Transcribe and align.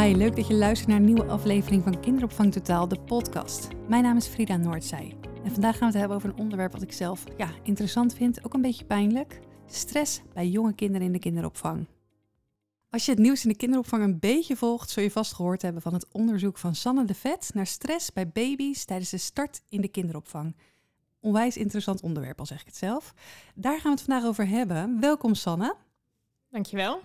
Hi, 0.00 0.16
leuk 0.16 0.36
dat 0.36 0.46
je 0.46 0.54
luistert 0.54 0.88
naar 0.88 0.98
een 0.98 1.04
nieuwe 1.04 1.24
aflevering 1.24 1.82
van 1.82 2.00
Kinderopvang 2.00 2.52
Totaal, 2.52 2.88
de 2.88 3.00
podcast. 3.00 3.68
Mijn 3.88 4.02
naam 4.02 4.16
is 4.16 4.26
Frida 4.26 4.56
Noordzij. 4.56 5.16
En 5.44 5.52
vandaag 5.52 5.72
gaan 5.72 5.80
we 5.80 5.84
het 5.86 5.94
hebben 5.94 6.16
over 6.16 6.28
een 6.28 6.38
onderwerp 6.38 6.72
wat 6.72 6.82
ik 6.82 6.92
zelf 6.92 7.24
ja, 7.36 7.50
interessant 7.62 8.14
vind, 8.14 8.44
ook 8.44 8.54
een 8.54 8.60
beetje 8.62 8.84
pijnlijk. 8.84 9.40
Stress 9.66 10.20
bij 10.34 10.48
jonge 10.48 10.74
kinderen 10.74 11.06
in 11.06 11.12
de 11.12 11.18
kinderopvang. 11.18 11.86
Als 12.90 13.04
je 13.04 13.10
het 13.10 13.20
nieuws 13.20 13.42
in 13.42 13.48
de 13.48 13.56
kinderopvang 13.56 14.02
een 14.02 14.18
beetje 14.18 14.56
volgt, 14.56 14.90
zul 14.90 15.02
je 15.02 15.10
vast 15.10 15.34
gehoord 15.34 15.62
hebben 15.62 15.82
van 15.82 15.92
het 15.92 16.06
onderzoek 16.12 16.58
van 16.58 16.74
Sanne 16.74 17.04
de 17.04 17.14
Vet 17.14 17.50
naar 17.54 17.66
stress 17.66 18.12
bij 18.12 18.28
baby's 18.28 18.84
tijdens 18.84 19.10
de 19.10 19.18
start 19.18 19.62
in 19.68 19.80
de 19.80 19.88
kinderopvang. 19.88 20.56
Onwijs 21.20 21.56
interessant 21.56 22.00
onderwerp, 22.00 22.38
al 22.38 22.46
zeg 22.46 22.60
ik 22.60 22.66
het 22.66 22.76
zelf. 22.76 23.14
Daar 23.54 23.80
gaan 23.80 23.92
we 23.92 23.98
het 23.98 24.06
vandaag 24.06 24.28
over 24.28 24.48
hebben. 24.48 25.00
Welkom 25.00 25.34
Sanne. 25.34 25.74
Dankjewel. 26.48 27.00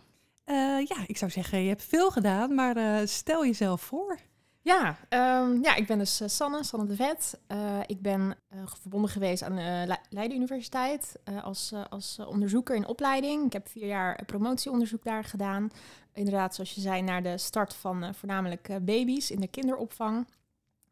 Uh, 0.45 0.85
ja, 0.85 0.95
ik 1.07 1.17
zou 1.17 1.31
zeggen, 1.31 1.61
je 1.61 1.67
hebt 1.67 1.83
veel 1.83 2.11
gedaan, 2.11 2.55
maar 2.55 2.77
uh, 2.77 2.97
stel 3.05 3.45
jezelf 3.45 3.81
voor. 3.81 4.19
Ja, 4.61 4.97
um, 5.09 5.63
ja, 5.63 5.75
ik 5.75 5.87
ben 5.87 5.97
dus 5.97 6.21
uh, 6.21 6.27
Sanne, 6.27 6.63
Sanne 6.63 6.85
de 6.85 6.95
Vet. 6.95 7.39
ik 7.85 8.01
ben 8.01 8.35
verbonden 8.81 9.09
geweest 9.09 9.43
aan 9.43 9.55
de 9.55 9.97
Leiden 10.09 10.37
Universiteit 10.37 11.19
als, 11.43 11.73
als 11.89 12.19
onderzoeker 12.19 12.75
in 12.75 12.87
opleiding. 12.87 13.45
Ik 13.45 13.53
heb 13.53 13.67
vier 13.67 13.87
jaar 13.87 14.25
promotieonderzoek 14.25 15.03
daar 15.03 15.23
gedaan. 15.23 15.69
Inderdaad, 16.13 16.55
zoals 16.55 16.71
je 16.71 16.81
zei, 16.81 17.01
naar 17.01 17.23
de 17.23 17.37
start 17.37 17.73
van 17.73 18.15
voornamelijk 18.15 18.67
baby's 18.81 19.29
in 19.29 19.39
de 19.39 19.47
kinderopvang. 19.47 20.27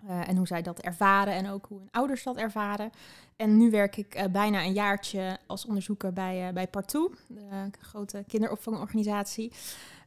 Uh, 0.08 0.28
en 0.30 0.38
hoe 0.38 0.48
zij 0.48 0.62
dat 0.62 0.80
ervaren 0.80 1.34
en 1.34 1.50
ook 1.50 1.66
hoe 1.66 1.78
hun 1.78 1.92
ouders 1.92 2.24
dat 2.24 2.38
ervaren. 2.38 2.92
En 3.36 3.58
nu 3.58 3.70
werk 3.70 3.98
ik 3.98 4.16
uh, 4.16 4.24
bijna 4.32 4.64
een 4.64 4.74
jaartje 4.74 5.38
als 5.48 5.66
onderzoeker 5.66 6.14
bij, 6.14 6.48
uh, 6.48 6.54
bij 6.54 6.68
Partout, 6.68 7.18
de 7.28 7.72
grote 7.80 8.24
kinderopvangorganisatie. 8.28 9.54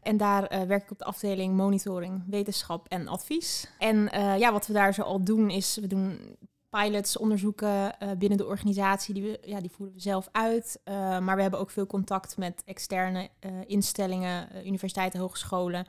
En 0.02 0.16
daar 0.16 0.66
werk 0.66 0.82
ik 0.82 0.90
op 0.90 0.98
de 0.98 1.04
afdeling 1.04 1.54
monitoring, 1.54 2.22
wetenschap 2.26 2.88
en 2.88 3.08
advies. 3.08 3.70
En 3.78 4.08
ja, 4.38 4.52
wat 4.52 4.66
we 4.66 4.72
daar 4.72 4.94
zo 4.94 5.02
al 5.02 5.24
doen 5.24 5.50
is, 5.50 5.76
we 5.76 5.86
doen 5.86 6.36
pilots, 6.70 7.16
onderzoeken 7.16 7.96
binnen 8.18 8.38
de 8.38 8.46
organisatie. 8.46 9.14
Die, 9.14 9.22
we, 9.22 9.38
ja, 9.44 9.60
die 9.60 9.70
voeren 9.70 9.94
we 9.94 10.00
zelf 10.00 10.28
uit. 10.32 10.80
maar 11.20 11.36
we 11.36 11.42
hebben 11.42 11.60
ook 11.60 11.70
veel 11.70 11.86
contact 11.86 12.36
met 12.36 12.62
externe 12.64 13.28
instellingen, 13.66 14.48
universiteiten, 14.66 15.20
hogescholen... 15.20 15.86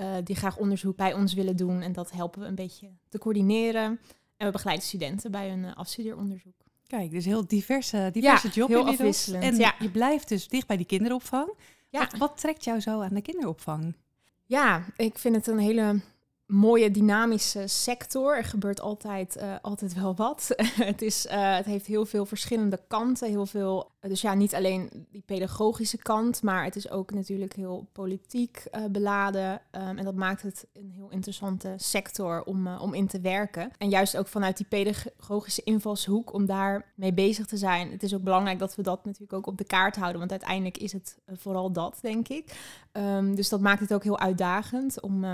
Uh, 0.00 0.14
die 0.24 0.36
graag 0.36 0.56
onderzoek 0.56 0.96
bij 0.96 1.12
ons 1.12 1.34
willen 1.34 1.56
doen. 1.56 1.82
En 1.82 1.92
dat 1.92 2.10
helpen 2.10 2.40
we 2.40 2.46
een 2.46 2.54
beetje 2.54 2.88
te 3.08 3.18
coördineren. 3.18 4.00
En 4.36 4.46
we 4.46 4.52
begeleiden 4.52 4.86
studenten 4.86 5.30
bij 5.30 5.48
hun 5.48 5.64
uh, 5.64 5.76
afstudeeronderzoek. 5.76 6.54
Kijk, 6.86 7.10
dus 7.10 7.24
heel 7.24 7.46
diverse, 7.46 8.10
diverse 8.12 8.46
ja, 8.46 8.52
job 8.52 8.68
heel 8.68 8.86
afwisselend. 8.86 9.44
En 9.44 9.56
ja. 9.56 9.74
je 9.78 9.90
blijft 9.90 10.28
dus 10.28 10.48
dicht 10.48 10.66
bij 10.66 10.76
die 10.76 10.86
kinderopvang. 10.86 11.52
Ja. 11.88 11.98
Wat, 11.98 12.16
wat 12.18 12.36
trekt 12.36 12.64
jou 12.64 12.80
zo 12.80 13.00
aan 13.00 13.14
de 13.14 13.22
kinderopvang? 13.22 13.96
Ja, 14.44 14.84
ik 14.96 15.18
vind 15.18 15.36
het 15.36 15.46
een 15.46 15.58
hele 15.58 16.00
mooie 16.48 16.90
dynamische 16.90 17.66
sector. 17.66 18.36
Er 18.36 18.44
gebeurt 18.44 18.80
altijd, 18.80 19.36
uh, 19.36 19.54
altijd 19.62 19.94
wel 19.94 20.14
wat. 20.14 20.50
het, 20.92 21.02
is, 21.02 21.26
uh, 21.26 21.56
het 21.56 21.64
heeft 21.64 21.86
heel 21.86 22.06
veel 22.06 22.26
verschillende 22.26 22.80
kanten. 22.88 23.28
Heel 23.28 23.46
veel, 23.46 23.90
dus 24.00 24.20
ja, 24.20 24.34
niet 24.34 24.54
alleen 24.54 25.06
die 25.10 25.22
pedagogische 25.26 25.98
kant, 25.98 26.42
maar 26.42 26.64
het 26.64 26.76
is 26.76 26.90
ook 26.90 27.12
natuurlijk 27.12 27.52
heel 27.52 27.88
politiek 27.92 28.64
uh, 28.72 28.84
beladen. 28.90 29.52
Um, 29.52 29.98
en 29.98 30.04
dat 30.04 30.14
maakt 30.14 30.42
het 30.42 30.66
een 30.72 30.90
heel 30.94 31.10
interessante 31.10 31.74
sector 31.76 32.42
om, 32.42 32.66
om 32.66 32.94
in 32.94 33.06
te 33.06 33.20
werken. 33.20 33.70
En 33.78 33.88
juist 33.88 34.16
ook 34.16 34.28
vanuit 34.28 34.56
die 34.56 34.66
pedagogische 34.66 35.62
invalshoek 35.64 36.32
om 36.32 36.46
daar 36.46 36.92
mee 36.94 37.12
bezig 37.14 37.46
te 37.46 37.56
zijn. 37.56 37.90
Het 37.90 38.02
is 38.02 38.14
ook 38.14 38.22
belangrijk 38.22 38.58
dat 38.58 38.74
we 38.74 38.82
dat 38.82 39.04
natuurlijk 39.04 39.32
ook 39.32 39.46
op 39.46 39.58
de 39.58 39.64
kaart 39.64 39.96
houden. 39.96 40.18
Want 40.18 40.30
uiteindelijk 40.30 40.78
is 40.78 40.92
het 40.92 41.18
vooral 41.26 41.72
dat, 41.72 41.98
denk 42.00 42.28
ik. 42.28 42.58
Um, 42.92 43.34
dus 43.34 43.48
dat 43.48 43.60
maakt 43.60 43.80
het 43.80 43.94
ook 43.94 44.02
heel 44.02 44.18
uitdagend 44.18 45.00
om 45.00 45.24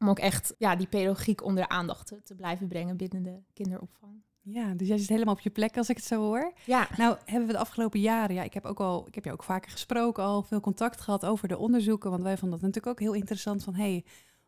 om 0.00 0.08
ook 0.08 0.18
echt 0.18 0.54
ja, 0.58 0.76
die 0.76 0.86
pedagogiek 0.86 1.44
onder 1.44 1.68
aandacht 1.68 2.06
te, 2.06 2.22
te, 2.22 2.34
blijven 2.34 2.68
brengen 2.68 2.96
binnen 2.96 3.22
de 3.22 3.38
kinderopvang. 3.52 4.12
Ja, 4.42 4.74
dus 4.74 4.88
jij 4.88 4.98
zit 4.98 5.08
helemaal 5.08 5.34
op 5.34 5.40
je 5.40 5.50
plek 5.50 5.76
als 5.76 5.88
ik 5.88 5.96
het 5.96 6.04
zo 6.04 6.20
hoor. 6.20 6.52
Ja. 6.64 6.88
Nou 6.96 7.16
hebben 7.24 7.46
we 7.46 7.52
de 7.52 7.58
afgelopen 7.58 8.00
jaren, 8.00 8.34
ja, 8.34 8.42
ik 8.42 8.54
heb 8.54 8.64
ook 8.64 8.80
al, 8.80 9.06
ik 9.06 9.14
heb 9.14 9.24
je 9.24 9.32
ook 9.32 9.42
vaker 9.42 9.70
gesproken, 9.70 10.24
al 10.24 10.42
veel 10.42 10.60
contact 10.60 11.00
gehad 11.00 11.24
over 11.24 11.48
de 11.48 11.58
onderzoeken, 11.58 12.10
want 12.10 12.22
wij 12.22 12.36
vonden 12.36 12.58
dat 12.58 12.68
natuurlijk 12.68 13.00
ook 13.00 13.06
heel 13.06 13.20
interessant 13.20 13.64
van, 13.64 13.74
hey, 13.74 14.04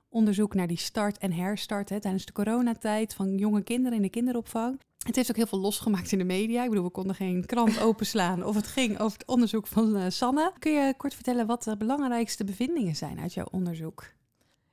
onderzoek 0.08 0.54
naar 0.54 0.66
die 0.66 0.78
start 0.78 1.18
en 1.18 1.32
herstart 1.32 1.88
hè, 1.88 2.00
tijdens 2.00 2.24
de 2.24 2.32
coronatijd 2.32 3.14
van 3.14 3.36
jonge 3.36 3.62
kinderen 3.62 3.96
in 3.96 4.02
de 4.02 4.10
kinderopvang. 4.10 4.80
Het 5.06 5.16
heeft 5.16 5.30
ook 5.30 5.36
heel 5.36 5.46
veel 5.46 5.60
losgemaakt 5.60 6.12
in 6.12 6.18
de 6.18 6.24
media. 6.24 6.62
Ik 6.62 6.68
bedoel, 6.68 6.84
we 6.84 6.90
konden 6.90 7.14
geen 7.14 7.46
krant 7.46 7.80
openslaan 7.88 8.44
of 8.44 8.54
het 8.54 8.66
ging 8.66 8.98
over 8.98 9.18
het 9.18 9.28
onderzoek 9.28 9.66
van 9.66 9.96
uh, 9.96 10.04
Sanne. 10.08 10.52
Kun 10.58 10.72
je 10.72 10.94
kort 10.96 11.14
vertellen 11.14 11.46
wat 11.46 11.62
de 11.62 11.76
belangrijkste 11.76 12.44
bevindingen 12.44 12.96
zijn 12.96 13.20
uit 13.20 13.34
jouw 13.34 13.46
onderzoek? 13.50 14.12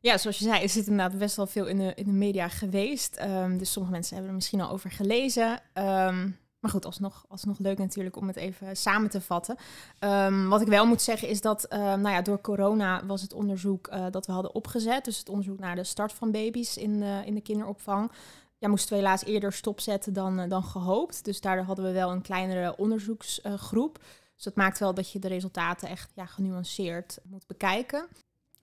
Ja, 0.08 0.18
zoals 0.18 0.38
je 0.38 0.44
zei, 0.44 0.62
er 0.62 0.70
zit 0.70 0.88
inderdaad 0.88 1.18
best 1.18 1.36
wel 1.36 1.48
veel 1.48 1.66
in 1.66 1.78
de, 1.78 1.94
in 1.96 2.06
de 2.06 2.12
media 2.12 2.48
geweest. 2.48 3.20
Um, 3.22 3.58
dus 3.58 3.72
sommige 3.72 3.94
mensen 3.94 4.14
hebben 4.14 4.32
er 4.32 4.38
misschien 4.38 4.62
al 4.62 4.72
over 4.72 4.92
gelezen. 4.92 5.52
Um, 5.52 6.38
maar 6.60 6.72
goed, 6.72 6.86
alsnog, 6.86 7.26
alsnog 7.30 7.60
leuk 7.60 7.78
natuurlijk 7.78 8.16
om 8.16 8.28
het 8.28 8.36
even 8.36 8.78
samen 8.78 9.10
te 9.10 9.22
vatten. 9.22 9.58
Um, 10.00 10.50
wat 10.50 10.62
ik 10.62 10.68
wel 10.68 10.86
moet 10.86 11.02
zeggen 11.02 11.28
is 11.28 11.42
dat 11.42 11.66
nou 11.70 12.10
ja, 12.10 12.22
door 12.22 12.42
corona 12.42 13.06
was 13.06 13.22
het 13.22 13.34
onderzoek 13.34 13.88
uh, 13.88 14.06
dat 14.12 14.26
we 14.26 14.32
hadden 14.32 14.56
opgezet. 14.56 15.06
Dus 15.06 15.18
het 15.18 15.30
onderzoek 15.30 15.60
naar 15.60 15.76
de 15.76 15.84
start 15.84 16.14
van 16.14 16.32
baby's 16.32 16.78
in 16.78 17.00
de, 17.00 17.22
in 17.26 17.34
de 17.34 17.42
kinderopvang. 17.42 18.12
Ja, 18.58 18.68
moesten 18.68 18.90
we 18.90 18.96
helaas 18.96 19.26
eerder 19.26 19.54
stopzetten 19.54 20.14
dan, 20.14 20.40
uh, 20.40 20.50
dan 20.50 20.64
gehoopt. 20.64 21.26
Dus 21.26 21.42
daardoor 21.42 21.66
hadden 21.66 21.86
we 21.86 21.92
wel 21.92 22.12
een 22.12 22.22
kleinere 22.22 22.78
onderzoeksgroep. 22.78 24.04
Dus 24.36 24.44
dat 24.44 24.56
maakt 24.56 24.80
wel 24.80 24.94
dat 24.94 25.12
je 25.12 25.20
de 25.20 25.28
resultaten 25.28 25.90
echt 25.90 26.12
ja, 26.16 26.26
genuanceerd 26.26 27.18
moet 27.24 27.48
bekijken. 27.48 28.08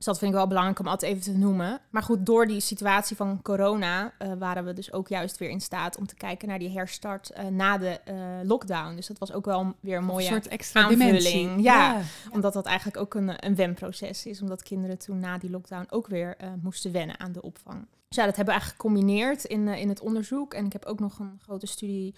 Dus 0.05 0.13
dat 0.13 0.23
vind 0.23 0.33
ik 0.33 0.39
wel 0.39 0.49
belangrijk 0.49 0.79
om 0.79 0.87
altijd 0.87 1.13
even 1.13 1.33
te 1.33 1.39
noemen. 1.39 1.81
Maar 1.91 2.03
goed, 2.03 2.27
door 2.27 2.47
die 2.47 2.61
situatie 2.61 3.17
van 3.17 3.43
corona 3.43 4.13
uh, 4.19 4.33
waren 4.39 4.65
we 4.65 4.73
dus 4.73 4.93
ook 4.93 5.09
juist 5.09 5.39
weer 5.39 5.49
in 5.49 5.61
staat 5.61 5.97
om 5.97 6.07
te 6.07 6.15
kijken 6.15 6.49
naar 6.49 6.59
die 6.59 6.71
herstart 6.71 7.31
uh, 7.37 7.47
na 7.47 7.79
de 7.79 8.01
uh, 8.09 8.15
lockdown. 8.43 8.95
Dus 8.95 9.07
dat 9.07 9.19
was 9.19 9.33
ook 9.33 9.45
wel 9.45 9.75
weer 9.81 9.97
een 9.97 10.05
mooie 10.05 10.27
een 10.27 10.33
soort 10.33 10.49
extra 10.49 10.83
aanvulling. 10.83 11.63
Ja, 11.63 11.93
ja, 11.93 12.01
omdat 12.33 12.53
dat 12.53 12.67
eigenlijk 12.67 12.97
ook 12.97 13.15
een, 13.15 13.47
een 13.47 13.55
wenproces 13.55 14.27
is. 14.27 14.41
Omdat 14.41 14.63
kinderen 14.63 14.99
toen 14.99 15.19
na 15.19 15.39
die 15.39 15.51
lockdown 15.51 15.87
ook 15.91 16.07
weer 16.07 16.37
moesten 16.63 16.93
wennen 16.93 17.21
aan 17.21 17.33
de 17.33 17.43
opvang. 17.43 17.87
Dus 18.09 18.17
ja, 18.17 18.25
dat 18.25 18.37
hebben 18.37 18.55
we 18.55 18.61
eigenlijk 18.61 18.81
gecombineerd 18.81 19.45
in, 19.45 19.69
in 19.69 19.89
het 19.89 20.01
onderzoek. 20.01 20.55
En 20.55 20.65
ik 20.65 20.73
heb 20.73 20.85
ook 20.85 21.01
nog 21.01 21.19
een 21.19 21.39
grote 21.43 21.67
studie 21.67 22.15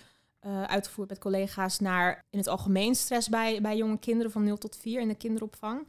uitgevoerd 0.66 1.08
met 1.08 1.18
collega's 1.18 1.78
naar 1.78 2.24
in 2.30 2.38
het 2.38 2.48
algemeen 2.48 2.94
stress 2.94 3.28
bij, 3.28 3.60
bij 3.60 3.76
jonge 3.76 3.98
kinderen 3.98 4.32
van 4.32 4.44
0 4.44 4.56
tot 4.56 4.76
4 4.76 5.00
in 5.00 5.08
de 5.08 5.14
kinderopvang. 5.14 5.86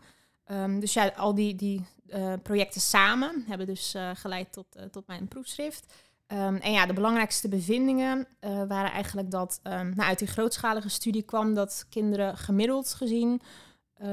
Um, 0.52 0.80
dus 0.80 0.94
ja, 0.94 1.08
al 1.08 1.35
die, 1.35 1.56
die 1.56 1.85
uh, 2.08 2.34
projecten 2.44 2.81
samen 2.81 3.44
hebben 3.47 3.68
dus 3.68 3.96
uh, 3.96 4.09
geleid 4.13 4.53
tot, 4.53 4.66
uh, 4.78 4.84
tot 4.84 5.08
mijn 5.08 5.28
proefschrift. 5.28 5.94
Um, 6.28 6.56
en 6.56 6.72
ja, 6.72 6.85
de 6.85 6.94
belangrijkste 6.94 7.47
bevindingen 7.47 8.28
waren 8.40 8.91
eigenlijk 8.91 9.31
dat 9.31 9.59
um, 9.63 9.72
nou, 9.72 10.09
uit 10.09 10.19
die 10.19 10.28
grootschalige 10.28 10.90
studie 10.90 11.22
kwam 11.22 11.53
dat 11.53 11.86
kinderen 11.90 12.38
gemiddeld 12.38 12.94
gezien 12.94 13.41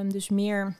dus 0.06 0.28
meer 0.28 0.76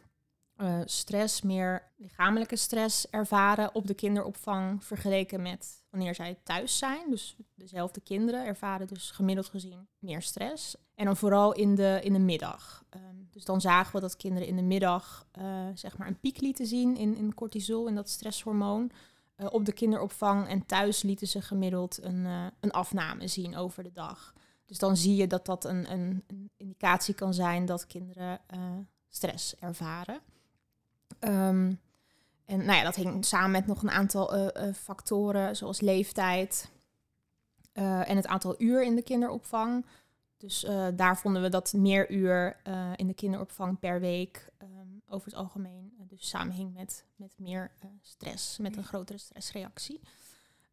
stress, 0.84 1.42
meer 1.42 1.82
lichamelijke 1.96 2.56
stress 2.56 3.10
ervaren 3.10 3.74
op 3.74 3.86
de 3.86 3.94
kinderopvang 3.94 4.84
vergeleken 4.84 5.42
met 5.42 5.83
wanneer 5.94 6.14
zij 6.14 6.38
thuis 6.42 6.78
zijn. 6.78 7.10
Dus 7.10 7.36
dezelfde 7.54 8.00
kinderen 8.00 8.46
ervaren 8.46 8.86
dus 8.86 9.10
gemiddeld 9.10 9.48
gezien 9.48 9.88
meer 9.98 10.22
stress. 10.22 10.76
En 10.94 11.04
dan 11.04 11.16
vooral 11.16 11.52
in 11.52 11.74
de, 11.74 12.00
in 12.02 12.12
de 12.12 12.18
middag. 12.18 12.84
Um, 12.96 13.28
dus 13.30 13.44
dan 13.44 13.60
zagen 13.60 13.94
we 13.94 14.00
dat 14.00 14.16
kinderen 14.16 14.48
in 14.48 14.56
de 14.56 14.62
middag 14.62 15.26
uh, 15.38 15.44
zeg 15.74 15.98
maar 15.98 16.06
een 16.06 16.20
piek 16.20 16.40
lieten 16.40 16.66
zien 16.66 16.96
in, 16.96 17.16
in 17.16 17.34
cortisol, 17.34 17.86
in 17.86 17.94
dat 17.94 18.08
stresshormoon. 18.08 18.90
Uh, 19.36 19.46
op 19.50 19.64
de 19.64 19.72
kinderopvang 19.72 20.48
en 20.48 20.66
thuis 20.66 21.02
lieten 21.02 21.28
ze 21.28 21.42
gemiddeld 21.42 22.02
een, 22.02 22.24
uh, 22.24 22.46
een 22.60 22.70
afname 22.70 23.28
zien 23.28 23.56
over 23.56 23.82
de 23.82 23.92
dag. 23.92 24.32
Dus 24.64 24.78
dan 24.78 24.96
zie 24.96 25.16
je 25.16 25.26
dat 25.26 25.46
dat 25.46 25.64
een, 25.64 25.92
een, 25.92 26.24
indicatie 26.56 27.14
kan 27.14 27.34
zijn 27.34 27.66
dat 27.66 27.86
kinderen 27.86 28.40
stress 29.08 29.56
ervaren. 29.56 30.20
Um, 31.20 31.80
en 32.44 32.64
nou 32.64 32.78
ja, 32.78 32.82
dat 32.82 32.94
hing 32.94 33.24
samen 33.24 33.50
met 33.50 33.66
nog 33.66 33.82
een 33.82 33.90
aantal 33.90 34.50
factoren, 34.74 35.56
zoals 35.56 35.80
leeftijd 35.80 36.70
en 37.72 38.16
het 38.16 38.26
aantal 38.26 38.54
uur 38.58 38.84
in 38.84 38.94
de 38.94 39.02
kinderopvang. 39.02 39.86
Dus 40.36 40.64
uh, 40.64 40.86
daar 40.94 41.18
vonden 41.18 41.42
we 41.42 41.48
dat 41.48 41.72
meer 41.72 42.10
uur 42.10 42.56
in 42.96 43.06
de 43.06 43.14
kinderopvang 43.14 43.78
per 43.78 44.00
week 44.00 44.48
um, 44.62 45.02
over 45.08 45.26
het 45.26 45.36
algemeen 45.36 45.92
dus 46.08 46.28
samenhing 46.28 46.74
met, 46.74 47.04
met 47.16 47.32
meer 47.36 47.70
stress, 48.00 48.58
met 48.58 48.76
een 48.76 48.84
grotere 48.84 49.18
stressreactie. 49.18 50.00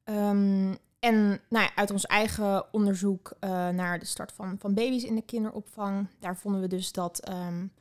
Um, 0.05 0.77
en 0.99 1.41
nou 1.49 1.65
ja, 1.65 1.75
uit 1.75 1.91
ons 1.91 2.05
eigen 2.05 2.73
onderzoek 2.73 3.35
naar 3.71 3.99
de 3.99 4.05
start 4.05 4.31
van, 4.31 4.55
van 4.59 4.73
baby's 4.73 5.03
in 5.03 5.15
de 5.15 5.21
kinderopvang, 5.21 6.07
daar 6.19 6.37
vonden 6.37 6.61
we 6.61 6.67
dus 6.67 6.91
dat, 6.91 7.29
um, 7.29 7.71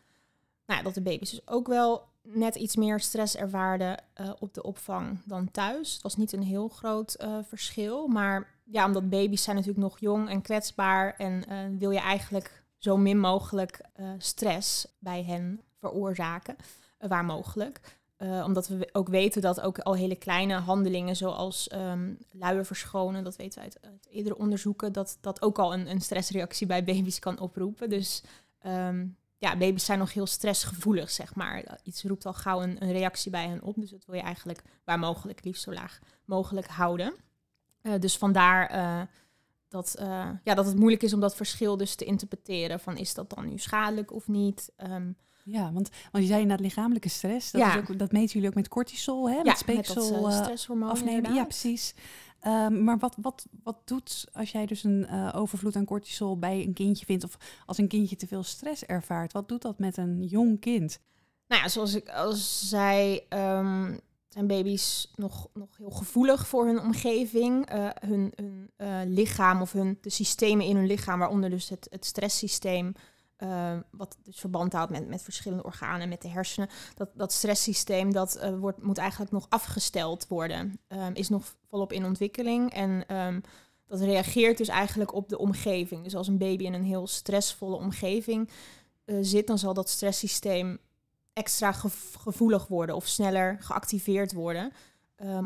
nou 0.66 0.78
ja, 0.78 0.82
dat 0.82 0.94
de 0.94 1.02
baby's 1.02 1.30
dus 1.30 1.48
ook 1.48 1.66
wel 1.66 2.08
net 2.22 2.54
iets 2.54 2.76
meer 2.76 3.00
stress 3.00 3.36
ervaarden 3.36 4.02
op 4.38 4.54
de 4.54 4.62
opvang 4.62 5.18
dan 5.24 5.50
thuis. 5.50 5.92
Het 5.92 6.02
was 6.02 6.16
niet 6.16 6.32
een 6.32 6.42
heel 6.42 6.68
groot 6.68 7.16
verschil, 7.42 8.06
maar 8.06 8.58
ja, 8.64 8.86
omdat 8.86 9.08
baby's 9.08 9.42
zijn 9.42 9.56
natuurlijk 9.56 9.84
nog 9.84 9.98
jong 9.98 10.28
en 10.28 10.42
kwetsbaar 10.42 11.14
en 11.16 11.44
uh, 11.48 11.78
wil 11.78 11.90
je 11.90 12.00
eigenlijk 12.00 12.64
zo 12.76 12.96
min 12.96 13.18
mogelijk 13.18 13.80
stress 14.18 14.86
bij 14.98 15.24
hen 15.24 15.60
veroorzaken, 15.78 16.56
waar 16.98 17.24
mogelijk. 17.24 17.98
Omdat 18.44 18.68
we 18.68 18.88
ook 18.92 19.08
weten 19.08 19.42
dat 19.42 19.60
ook 19.60 19.78
al 19.78 19.94
hele 19.94 20.16
kleine 20.16 20.54
handelingen, 20.54 21.16
zoals 21.16 21.70
um, 21.72 22.18
verschonen, 22.62 23.24
dat 23.24 23.36
weten 23.36 23.62
we 23.62 23.64
uit, 23.64 24.06
eerdere 24.10 24.38
onderzoeken, 24.38 24.92
dat 24.92 25.18
dat 25.20 25.42
ook 25.42 25.58
al 25.58 25.72
een, 25.72 25.90
een 25.90 26.00
stressreactie 26.00 26.66
bij 26.66 26.84
baby's 26.84 27.18
kan 27.18 27.38
oproepen. 27.38 27.88
Dus 27.88 28.22
um, 28.66 29.16
ja, 29.40 29.56
baby's 29.56 29.84
zijn 29.84 29.98
nog 29.98 30.12
heel 30.12 30.26
stressgevoelig, 30.26 31.10
zeg 31.10 31.34
maar. 31.34 31.78
Iets 31.82 32.02
roept 32.02 32.26
al 32.26 32.32
gauw 32.32 32.62
een, 32.62 32.82
een, 32.82 32.92
reactie 32.92 33.30
bij 33.30 33.48
hen 33.48 33.62
op. 33.62 33.74
Dus 33.76 33.90
dat 33.90 34.04
wil 34.06 34.14
je 34.14 34.22
eigenlijk 34.22 34.62
waar 34.84 34.98
mogelijk 34.98 35.44
liefst 35.44 35.62
zo 35.62 35.72
laag 35.72 35.98
mogelijk 36.24 36.66
houden. 36.66 37.14
Uh, 37.82 37.92
dus 37.98 38.16
vandaar 38.16 38.74
uh, 38.74 39.02
dat, 39.68 39.96
uh, 40.00 40.28
ja, 40.44 40.54
dat 40.54 40.66
het 40.66 40.76
moeilijk 40.76 41.02
is 41.02 41.12
om 41.12 41.20
dat 41.20 41.36
verschil 41.36 41.76
dus 41.76 41.94
te 41.94 42.04
interpreteren. 42.04 42.80
Van 42.80 42.96
is 42.96 43.14
dat 43.14 43.30
dan 43.30 43.48
nu 43.48 43.58
schadelijk 43.58 44.12
of 44.12 44.28
niet? 44.28 44.72
Um, 44.76 45.16
ja, 45.44 45.72
want, 45.72 45.90
want 46.12 46.24
je 46.24 46.30
zei 46.30 46.40
inderdaad 46.40 46.66
lichamelijke 46.66 47.08
stress. 47.08 47.50
Dat, 47.50 47.60
ja. 47.60 47.74
is 47.74 47.90
ook, 47.90 47.98
dat 47.98 48.12
meten 48.12 48.32
jullie 48.32 48.48
ook 48.48 48.54
met 48.54 48.68
cortisol, 48.68 49.30
hè? 49.30 49.36
Met 49.36 49.46
ja, 49.46 49.54
speeksel 49.54 50.12
met 50.12 50.22
dat, 50.22 50.44
stresshormoon 50.44 50.90
afnemen. 50.90 51.34
Ja, 51.34 51.44
precies. 51.44 51.94
Um, 52.46 52.84
maar 52.84 52.98
wat, 52.98 53.16
wat, 53.20 53.46
wat 53.62 53.76
doet 53.84 54.26
als 54.32 54.50
jij 54.50 54.66
dus 54.66 54.84
een 54.84 55.06
uh, 55.10 55.32
overvloed 55.34 55.76
aan 55.76 55.84
cortisol 55.84 56.38
bij 56.38 56.64
een 56.64 56.72
kindje 56.72 57.04
vindt, 57.04 57.24
of 57.24 57.36
als 57.66 57.78
een 57.78 57.88
kindje 57.88 58.16
te 58.16 58.26
veel 58.26 58.42
stress 58.42 58.84
ervaart, 58.84 59.32
wat 59.32 59.48
doet 59.48 59.62
dat 59.62 59.78
met 59.78 59.96
een 59.96 60.24
jong 60.24 60.60
kind? 60.60 61.00
Nou 61.48 61.62
ja, 61.62 61.68
zoals 61.68 61.94
ik 61.94 62.08
al 62.08 62.32
zei, 62.32 63.20
um, 63.28 64.00
zijn 64.28 64.46
baby's 64.46 65.10
nog, 65.14 65.48
nog 65.54 65.76
heel 65.76 65.90
gevoelig 65.90 66.46
voor 66.46 66.66
hun 66.66 66.80
omgeving, 66.80 67.72
uh, 67.74 67.88
hun, 68.06 68.32
hun 68.34 68.70
uh, 68.78 69.00
lichaam 69.04 69.60
of 69.60 69.72
hun, 69.72 69.98
de 70.00 70.10
systemen 70.10 70.66
in 70.66 70.76
hun 70.76 70.86
lichaam, 70.86 71.18
waaronder 71.18 71.50
dus 71.50 71.68
het, 71.68 71.86
het 71.90 72.04
stresssysteem. 72.04 72.92
Uh, 73.42 73.72
wat 73.90 74.16
dus 74.22 74.38
verband 74.40 74.72
houdt 74.72 74.90
met, 74.90 75.08
met 75.08 75.22
verschillende 75.22 75.64
organen, 75.64 76.08
met 76.08 76.22
de 76.22 76.28
hersenen. 76.28 76.68
Dat, 76.94 77.08
dat 77.14 77.32
stresssysteem 77.32 78.12
dat, 78.12 78.36
uh, 78.42 78.58
wordt, 78.58 78.82
moet 78.82 78.98
eigenlijk 78.98 79.30
nog 79.30 79.46
afgesteld 79.48 80.26
worden. 80.28 80.80
Um, 80.88 81.14
is 81.14 81.28
nog 81.28 81.54
volop 81.68 81.92
in 81.92 82.04
ontwikkeling. 82.04 82.72
En 82.72 83.16
um, 83.16 83.42
dat 83.86 84.00
reageert 84.00 84.58
dus 84.58 84.68
eigenlijk 84.68 85.14
op 85.14 85.28
de 85.28 85.38
omgeving. 85.38 86.04
Dus 86.04 86.16
als 86.16 86.28
een 86.28 86.38
baby 86.38 86.64
in 86.64 86.74
een 86.74 86.84
heel 86.84 87.06
stressvolle 87.06 87.76
omgeving 87.76 88.50
uh, 89.04 89.18
zit, 89.20 89.46
dan 89.46 89.58
zal 89.58 89.74
dat 89.74 89.88
stresssysteem 89.88 90.78
extra 91.32 91.72
gev 91.72 92.14
gevoelig 92.16 92.66
worden 92.66 92.94
of 92.96 93.06
sneller 93.06 93.56
geactiveerd 93.60 94.32
worden. 94.32 94.72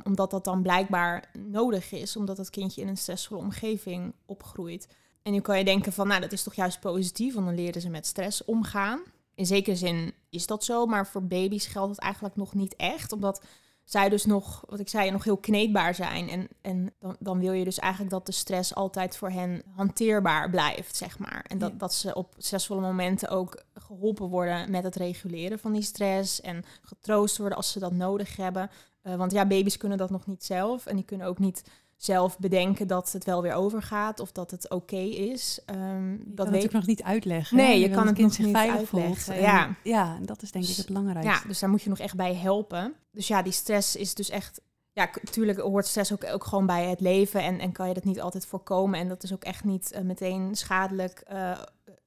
Omdat 0.05 0.31
dat 0.31 0.45
dan 0.45 0.63
blijkbaar 0.63 1.31
nodig 1.39 1.93
is, 1.93 2.17
omdat 2.17 2.37
het 2.37 2.51
kindje 2.51 2.81
in 2.81 2.89
een 2.89 2.97
stressvolle 2.97 3.41
omgeving 3.41 4.15
opgroeit. 4.27 4.89
En 5.25 5.33
nu 5.33 5.41
kan 5.41 5.59
je 5.59 5.65
denken 5.65 5.93
van, 5.93 6.09
nou, 6.09 6.21
dat 6.21 6.33
is 6.33 6.43
toch 6.43 6.55
juist 6.55 6.81
positief, 6.81 7.35
want 7.35 7.47
dan 7.47 7.55
leren 7.55 7.81
ze 7.81 7.89
met 7.89 8.07
stress 8.07 8.45
omgaan. 8.45 9.01
In 9.35 9.47
zekere 9.47 9.77
zin 9.77 10.15
is 10.31 10.47
dat 10.47 10.65
zo, 10.65 10.87
maar 10.87 11.07
voor 11.07 11.27
baby's 11.27 11.67
geldt 11.67 11.91
het 11.91 11.99
eigenlijk 11.99 12.37
nog 12.37 12.55
niet 12.55 12.77
echt, 12.77 13.13
omdat 13.13 13.43
zij 13.85 14.09
dus 14.09 14.25
nog, 14.25 14.65
wat 14.69 14.81
ik 14.81 14.89
zei, 14.89 15.11
nog 15.11 15.25
heel 15.25 15.37
kneedbaar 15.37 15.95
zijn. 15.95 16.29
En, 16.29 16.49
en 16.61 16.95
dan, 16.99 17.17
dan 17.19 17.39
wil 17.39 17.53
je 17.53 17.65
dus 17.65 17.79
eigenlijk 17.79 18.13
dat 18.13 18.27
de 18.27 18.33
stress 18.33 18.75
altijd 18.75 19.17
voor 19.17 19.31
hen 19.31 19.63
hanteerbaar 19.75 20.51
blijft, 20.51 20.97
zeg 20.97 21.19
maar. 21.19 21.45
En 21.49 21.59
dat, 21.59 21.71
ja. 21.71 21.77
dat 21.79 21.95
ze 21.95 22.15
op 22.15 22.35
stressvolle 22.39 22.81
momenten 22.81 23.29
ook 23.29 23.65
geholpen 23.75 24.29
worden 24.29 24.71
met 24.71 24.85
het 24.85 24.97
reguleren 24.97 25.59
van 25.59 25.73
die 25.73 25.83
stress 25.83 26.41
en 26.41 26.65
getroost 26.83 27.39
worden 27.39 27.57
als 27.57 27.73
ze 27.73 27.79
dat 27.79 27.93
nodig 27.93 28.37
hebben. 28.37 28.71
Uh, 29.03 29.15
want 29.15 29.33
ja, 29.33 29.47
baby's 29.47 29.77
kunnen 29.77 29.99
dat 29.99 30.11
nog 30.11 30.27
niet 30.27 30.45
zelf 30.45 30.87
en 30.87 30.97
die 30.97 31.05
kunnen 31.05 31.27
ook 31.27 31.39
niet 31.39 31.65
zelf 32.05 32.39
bedenken 32.39 32.87
dat 32.87 33.13
het 33.13 33.25
wel 33.25 33.43
weer 33.43 33.55
overgaat 33.55 34.21
of 34.21 34.33
dat 34.33 34.51
het 34.51 34.65
oké 34.65 34.75
okay 34.75 35.09
is. 35.09 35.61
Um, 35.71 36.23
dat 36.27 36.49
weet 36.49 36.65
ik 36.65 36.73
nog 36.73 36.87
niet 36.87 37.03
uitleggen. 37.03 37.57
Nee, 37.57 37.81
je, 37.81 37.89
je 37.89 37.95
kan 37.95 38.07
het 38.07 38.15
kind 38.15 38.27
nog 38.27 38.37
zich 38.37 38.51
veilig 38.51 38.77
uitleggen. 38.77 39.17
voelt. 39.17 39.39
Ja. 39.39 39.67
En, 39.67 39.77
ja, 39.83 40.19
dat 40.23 40.43
is 40.43 40.51
denk 40.51 40.65
ik 40.65 40.77
het 40.77 40.87
belangrijkste. 40.87 41.33
Ja, 41.33 41.49
dus 41.49 41.59
daar 41.59 41.71
moet 41.71 41.83
je 41.83 41.89
nog 41.89 41.99
echt 41.99 42.17
bij 42.17 42.35
helpen. 42.35 42.95
Dus 43.11 43.29
ja, 43.29 43.43
die 43.43 43.53
stress 43.53 43.97
is 43.97 44.15
dus 44.15 44.31
echt. 44.31 44.61
Ja, 44.93 45.09
natuurlijk 45.23 45.59
hoort 45.59 45.87
stress 45.87 46.13
ook, 46.13 46.25
ook 46.25 46.45
gewoon 46.45 46.67
bij 46.67 46.89
het 46.89 47.01
leven 47.01 47.43
en, 47.43 47.59
en 47.59 47.73
kan 47.73 47.89
je 47.89 47.95
dat 47.95 48.05
niet 48.05 48.21
altijd 48.21 48.47
voorkomen. 48.47 48.99
En 49.01 49.09
dat 49.09 49.23
is 49.23 49.33
ook 49.33 49.45
echt 49.45 49.65
niet 49.65 49.93
uh, 49.95 50.01
meteen 50.01 50.55
schadelijk 50.55 51.25
uh, 51.33 51.59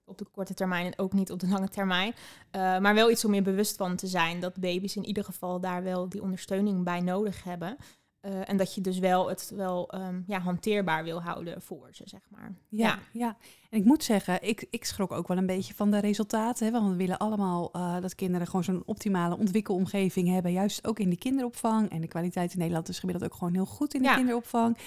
op 0.06 0.18
de 0.18 0.26
korte 0.32 0.54
termijn 0.54 0.86
en 0.86 1.00
ook 1.00 1.14
niet 1.14 1.32
op 1.32 1.40
de 1.40 1.48
lange 1.48 1.70
termijn. 1.70 2.14
Uh, 2.56 2.80
maar 2.80 2.94
wel 2.94 3.12
iets 3.12 3.26
om 3.26 3.34
je 3.34 3.42
bewust 3.42 3.76
van 3.76 3.96
te 3.96 4.08
zijn 4.08 4.40
dat 4.40 4.60
baby's 4.60 4.96
in 4.96 5.06
ieder 5.06 5.24
geval 5.24 5.60
daar 5.60 5.84
wel 5.84 6.10
die 6.10 6.22
ondersteuning 6.22 6.84
bij 6.84 7.02
nodig 7.02 7.44
hebben. 7.44 7.78
Uh, 8.22 8.50
en 8.50 8.58
dat 8.58 8.76
je 8.76 8.82
dus 8.82 9.00
wel 9.00 9.30
het 9.30 9.52
wel 9.56 9.96
um, 9.96 10.24
ja, 10.28 10.40
hanteerbaar 10.40 11.04
wil 11.04 11.22
houden 11.22 11.62
voor 11.62 11.88
ze, 11.92 12.04
zeg 12.06 12.22
maar. 12.30 12.54
Ja, 12.70 12.88
ja. 12.88 13.00
ja. 13.12 13.38
En 13.70 13.80
ik 13.80 13.86
moet 13.86 14.04
zeggen, 14.04 14.48
ik, 14.48 14.66
ik 14.70 14.86
schrok 14.86 15.12
ook 15.12 15.28
wel 15.28 15.38
een 15.38 15.46
beetje 15.46 15.74
van 15.74 15.92
de 15.92 16.00
resultaten. 16.00 16.66
Hè, 16.66 16.72
want 16.72 16.90
we 16.90 16.96
willen 16.96 17.18
allemaal 17.18 17.70
uh, 17.76 18.02
dat 18.02 18.16
kinderen 18.16 18.48
gewoon 18.48 18.64
zo'n 18.64 18.84
optimale 18.86 19.38
ontwikkelomgeving 19.38 20.28
hebben. 20.30 20.52
Juist 20.52 20.88
ook 20.88 21.00
in 21.00 21.10
de 21.10 21.18
kinderopvang. 21.18 21.90
En 21.90 22.02
de 22.02 22.08
kwaliteit 22.08 22.52
in 22.54 22.60
Nederland 22.60 22.90
is 22.90 23.00
gemiddeld 23.00 23.32
ook 23.32 23.38
gewoon 23.38 23.54
heel 23.54 23.66
goed 23.66 23.94
in 23.94 24.02
de 24.02 24.08
Ja. 24.08 24.16
kinderopvang. 24.16 24.78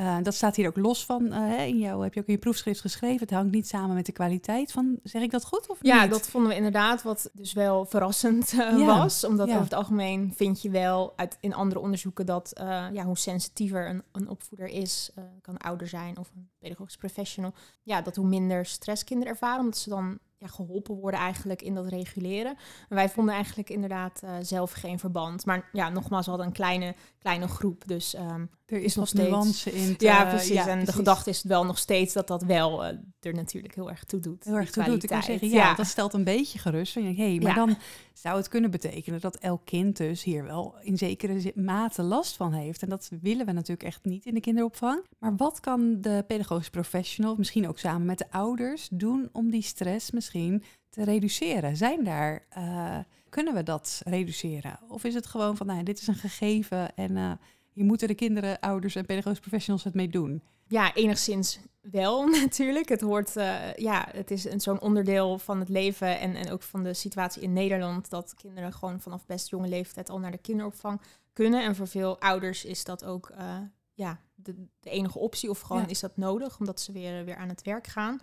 Uh, 0.00 0.16
dat 0.22 0.34
staat 0.34 0.56
hier 0.56 0.68
ook 0.68 0.76
los 0.76 1.04
van. 1.04 1.32
Uh, 1.32 1.66
in 1.66 1.78
jou 1.78 2.02
heb 2.02 2.14
je 2.14 2.20
ook 2.20 2.26
in 2.26 2.32
je 2.32 2.38
proefschrift 2.38 2.80
geschreven. 2.80 3.20
Het 3.20 3.30
hangt 3.30 3.52
niet 3.52 3.68
samen 3.68 3.94
met 3.94 4.06
de 4.06 4.12
kwaliteit 4.12 4.72
van. 4.72 4.98
Zeg 5.02 5.22
ik 5.22 5.30
dat 5.30 5.44
goed 5.44 5.68
of 5.68 5.78
Ja, 5.80 6.02
niet? 6.02 6.10
dat 6.10 6.28
vonden 6.28 6.50
we 6.50 6.56
inderdaad 6.56 7.02
wat 7.02 7.30
dus 7.32 7.52
wel 7.52 7.84
verrassend 7.84 8.52
uh, 8.52 8.78
Ja, 8.78 8.98
was. 8.98 9.24
Omdat 9.24 9.46
ja. 9.46 9.52
over 9.52 9.64
het 9.64 9.74
algemeen 9.74 10.32
vind 10.36 10.62
je 10.62 10.70
wel 10.70 11.12
uit 11.16 11.36
in 11.40 11.54
andere 11.54 11.80
onderzoeken 11.80 12.26
dat 12.26 12.50
ja, 12.92 13.04
hoe 13.04 13.18
sensitiever 13.18 13.88
een, 13.88 14.02
een 14.12 14.28
opvoeder 14.28 14.66
is, 14.66 15.10
kan 15.40 15.56
ouder 15.56 15.88
zijn 15.88 16.18
of 16.18 16.30
een 16.34 16.48
pedagogisch 16.58 16.96
professional, 16.96 17.52
ja, 17.82 18.02
dat 18.02 18.16
hoe 18.16 18.26
minder 18.26 18.66
stress 18.66 19.04
kinderen 19.04 19.32
ervaren, 19.32 19.60
omdat 19.60 19.78
ze 19.78 19.88
dan 19.88 20.18
ja, 20.38 20.46
geholpen 20.46 20.94
worden 20.94 21.20
eigenlijk 21.20 21.62
in 21.62 21.74
dat 21.74 21.88
reguleren. 21.88 22.56
En 22.88 22.96
wij 22.96 23.08
vonden 23.08 23.34
eigenlijk 23.34 23.70
inderdaad 23.70 24.20
uh, 24.24 24.30
zelf 24.40 24.72
geen 24.72 24.98
verband. 24.98 25.46
Maar 25.46 25.68
ja, 25.72 25.88
nogmaals, 25.88 26.24
we 26.24 26.30
hadden 26.30 26.48
een 26.48 26.54
kleine, 26.54 26.94
kleine 27.18 27.48
groep, 27.48 27.82
dus 27.86 28.14
um, 28.14 28.50
er 28.68 28.80
is, 28.82 28.94
nog 28.94 29.08
steeds- 29.08 29.28
nuance 29.28 29.72
in. 29.72 29.96
te- 29.96 30.04
ja, 30.04 30.24
precies. 30.24 30.48
ja, 30.48 30.68
en 30.68 30.84
de 30.84 30.92
gedachte 30.92 31.30
is 31.30 31.42
wel 31.42 31.64
nog 31.64 31.78
steeds 31.78 32.12
dat 32.12 32.26
dat 32.26 32.42
wel 32.42 32.84
uh, 32.84 32.90
er 33.20 33.34
natuurlijk 33.34 33.74
heel 33.74 33.90
erg 33.90 34.04
toe 34.04 34.20
doet. 34.20 34.44
heel 34.44 34.54
erg 34.56 34.70
toe 34.70 34.84
doet. 34.84 35.02
Ik 35.02 35.08
kan 35.08 35.22
zeggen, 35.22 35.48
ja, 35.48 35.74
dat 35.74 35.86
stelt 35.86 36.12
een 36.12 36.24
beetje 36.24 36.58
gerust. 36.58 36.92
Van, 36.92 37.02
hé, 37.02 37.14
hey, 37.14 37.38
maar 37.38 37.48
Ja. 37.48 37.54
dan 37.66 37.76
zou 38.12 38.36
het 38.36 38.48
kunnen 38.48 38.70
betekenen 38.70 39.20
dat 39.20 39.36
elk 39.36 39.64
kind 39.64 39.96
dus 39.96 40.22
hier 40.22 40.44
wel 40.44 40.74
in 40.80 40.98
zekere 40.98 41.52
mate 41.54 42.02
last 42.02 42.36
van 42.36 42.52
heeft. 42.52 42.82
En 42.82 42.88
dat 42.88 43.10
willen 43.20 43.46
we 43.46 43.52
natuurlijk 43.52 43.82
echt 43.88 44.04
niet 44.04 44.24
in 44.26 44.34
de 44.34 44.40
kinderopvang. 44.40 45.04
Maar 45.18 45.36
wat 45.36 45.60
kan 45.60 46.00
de 46.00 46.24
pedagogisch 46.26 46.70
professional, 46.70 47.34
misschien 47.36 47.68
ook 47.68 47.78
samen 47.78 48.06
met 48.06 48.18
de 48.18 48.30
ouders, 48.30 48.88
doen 48.92 49.28
om 49.32 49.50
die 49.50 49.62
stress 49.62 50.10
misschien 50.10 50.62
te 50.90 51.04
reduceren? 51.04 51.76
Zijn 51.76 52.04
daar, 52.04 52.46
eh, 52.48 52.98
kunnen 53.28 53.54
we 53.54 53.62
dat 53.62 54.00
reduceren? 54.04 54.78
Of 54.88 55.04
is 55.04 55.14
het 55.14 55.26
gewoon 55.26 55.56
van, 55.56 55.66
nou, 55.66 55.82
dit 55.82 56.00
is 56.00 56.06
een 56.06 56.14
gegeven 56.14 56.94
en 56.96 57.16
eh, 57.16 57.30
hier 57.78 57.86
moeten 57.86 58.08
de 58.08 58.14
kinderen, 58.14 58.60
ouders 58.60 58.94
en 58.94 59.06
pedagogisch 59.06 59.40
professionals 59.40 59.84
het 59.84 59.94
mee 59.94 60.08
doen? 60.08 60.42
Ja, 60.66 60.94
enigszins 60.94 61.60
wel 61.80 62.26
natuurlijk. 62.44 62.88
Het 62.88 63.00
hoort, 63.00 63.36
uh, 63.36 63.74
ja, 63.74 64.08
het 64.12 64.30
is 64.30 64.44
een, 64.44 64.60
zo'n 64.60 64.80
onderdeel 64.80 65.38
van 65.38 65.58
het 65.58 65.68
leven 65.68 66.18
en, 66.18 66.34
en 66.34 66.50
ook 66.50 66.62
van 66.62 66.82
de 66.82 66.94
situatie 66.94 67.42
in 67.42 67.52
Nederland 67.52 68.10
dat 68.10 68.34
kinderen 68.34 68.72
gewoon 68.72 69.00
vanaf 69.00 69.26
best 69.26 69.48
jonge 69.48 69.68
leeftijd 69.68 70.10
al 70.10 70.18
naar 70.18 70.30
de 70.30 70.38
kinderopvang 70.38 71.00
kunnen. 71.32 71.64
En 71.64 71.76
voor 71.76 71.88
veel 71.88 72.20
ouders 72.20 72.64
is 72.64 72.84
dat 72.84 73.04
ook 73.04 73.30
uh, 73.38 73.56
ja, 73.92 74.20
de, 74.34 74.66
de, 74.80 74.90
enige 74.90 75.18
optie 75.18 75.50
of 75.50 75.60
gewoon 75.60 75.82
Ja. 75.82 75.88
is 75.88 76.00
dat 76.00 76.16
nodig 76.16 76.58
omdat 76.58 76.80
ze 76.80 76.92
weer, 76.92 77.24
weer 77.24 77.36
aan 77.36 77.48
het 77.48 77.62
werk 77.62 77.86
gaan 77.86 78.20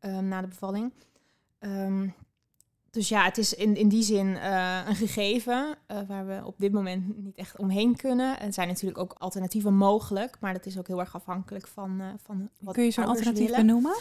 um, 0.00 0.28
na 0.28 0.40
de 0.40 0.48
bevalling. 0.48 0.92
Um, 1.60 2.14
dus 2.90 3.08
ja, 3.08 3.24
het 3.24 3.38
is 3.38 3.54
in, 3.54 3.76
in 3.76 3.88
die 3.88 4.02
zin 4.02 4.26
uh, 4.26 4.80
een 4.86 4.94
gegeven 4.94 5.76
uh, 5.88 5.98
waar 6.06 6.26
we 6.26 6.40
op 6.44 6.54
dit 6.58 6.72
moment 6.72 7.16
niet 7.16 7.36
echt 7.36 7.58
omheen 7.58 7.96
kunnen. 7.96 8.40
Er 8.40 8.52
zijn 8.52 8.68
natuurlijk 8.68 8.98
ook 9.00 9.14
alternatieven 9.18 9.74
mogelijk, 9.74 10.36
maar 10.40 10.52
dat 10.52 10.66
is 10.66 10.78
ook 10.78 10.86
heel 10.86 11.00
erg 11.00 11.14
afhankelijk 11.14 11.66
van, 11.66 12.00
uh, 12.00 12.06
van 12.22 12.48
wat 12.60 12.74
Kun 12.74 12.84
je 12.84 12.90
zo'n 12.90 13.04
alternatief 13.04 13.46
willen. 13.46 13.66
benoemen? 13.66 13.96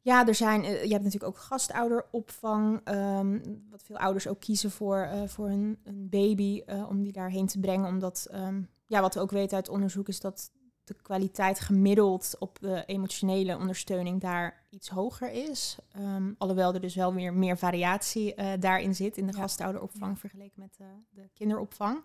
Ja, 0.00 0.26
er 0.26 0.34
zijn, 0.34 0.62
je 0.62 0.68
hebt 0.68 1.04
natuurlijk 1.04 1.24
ook 1.24 1.38
gastouderopvang, 1.38 2.80
um, 2.88 3.42
wat 3.70 3.82
veel 3.82 3.96
ouders 3.96 4.28
ook 4.28 4.40
kiezen 4.40 4.70
voor, 4.70 5.08
voor 5.26 5.48
hun, 5.48 5.78
hun 5.84 6.08
baby, 6.08 6.62
om 6.88 7.02
die 7.02 7.12
daarheen 7.12 7.46
te 7.46 7.58
brengen. 7.58 7.88
Omdat, 7.88 8.28
um, 8.34 8.68
ja, 8.86 9.00
wat 9.00 9.14
we 9.14 9.20
ook 9.20 9.30
weten 9.30 9.56
uit 9.56 9.68
onderzoek 9.68 10.08
is 10.08 10.20
dat 10.20 10.50
de 10.86 10.94
kwaliteit 11.02 11.60
gemiddeld 11.60 12.36
op 12.38 12.58
de 12.60 12.84
emotionele 12.86 13.56
ondersteuning 13.56 14.20
daar 14.20 14.64
iets 14.70 14.88
hoger 14.88 15.32
is. 15.32 15.76
Um, 15.98 16.34
alhoewel 16.38 16.74
er 16.74 16.80
dus 16.80 16.94
wel 16.94 17.14
weer 17.14 17.34
meer 17.34 17.58
variatie 17.58 18.34
uh, 18.36 18.52
daarin 18.58 18.94
zit 18.94 19.16
in 19.16 19.26
de 19.26 19.32
Ja. 19.32 19.40
gastouderopvang 19.40 20.18
vergeleken 20.18 20.60
met 20.60 20.76
uh, 20.80 20.86
de 21.10 21.28
kinderopvang. 21.34 22.04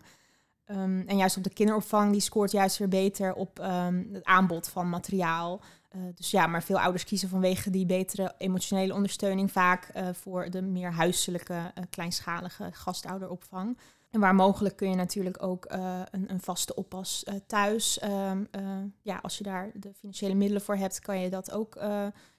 Um, 0.66 1.04
en 1.06 1.16
juist 1.16 1.36
op 1.36 1.42
de 1.42 1.52
kinderopvang, 1.52 2.12
die 2.12 2.20
scoort 2.20 2.50
juist 2.50 2.78
weer 2.78 2.88
beter 2.88 3.34
op 3.34 3.58
um, 3.58 4.08
het 4.12 4.24
aanbod 4.24 4.68
van 4.68 4.88
materiaal. 4.88 5.60
Uh, 5.96 6.02
dus 6.14 6.30
ja, 6.30 6.46
maar 6.46 6.62
veel 6.62 6.80
ouders 6.80 7.04
kiezen 7.04 7.28
vanwege 7.28 7.70
die 7.70 7.86
betere 7.86 8.34
emotionele 8.38 8.94
ondersteuning 8.94 9.52
vaak 9.52 9.90
uh, 9.96 10.08
voor 10.12 10.50
de 10.50 10.62
meer 10.62 10.92
huiselijke, 10.92 11.72
kleinschalige 11.90 12.68
gastouderopvang. 12.72 13.78
En 14.12 14.20
waar 14.20 14.34
mogelijk 14.34 14.76
kun 14.76 14.88
je 14.90 14.96
natuurlijk 14.96 15.42
ook 15.42 15.72
uh, 15.72 16.00
een, 16.10 16.30
een, 16.30 16.40
vaste 16.40 16.74
oppas 16.74 17.24
uh, 17.28 17.34
thuis. 17.46 18.02
Um, 18.02 18.48
uh, 18.58 18.66
ja, 19.02 19.18
als 19.22 19.38
je 19.38 19.44
daar 19.44 19.70
de 19.74 19.90
financiële 19.94 20.34
middelen 20.34 20.62
voor 20.62 20.76
hebt, 20.76 20.98
kan 21.00 21.20
je 21.20 21.30
dat 21.30 21.52
ook 21.52 21.80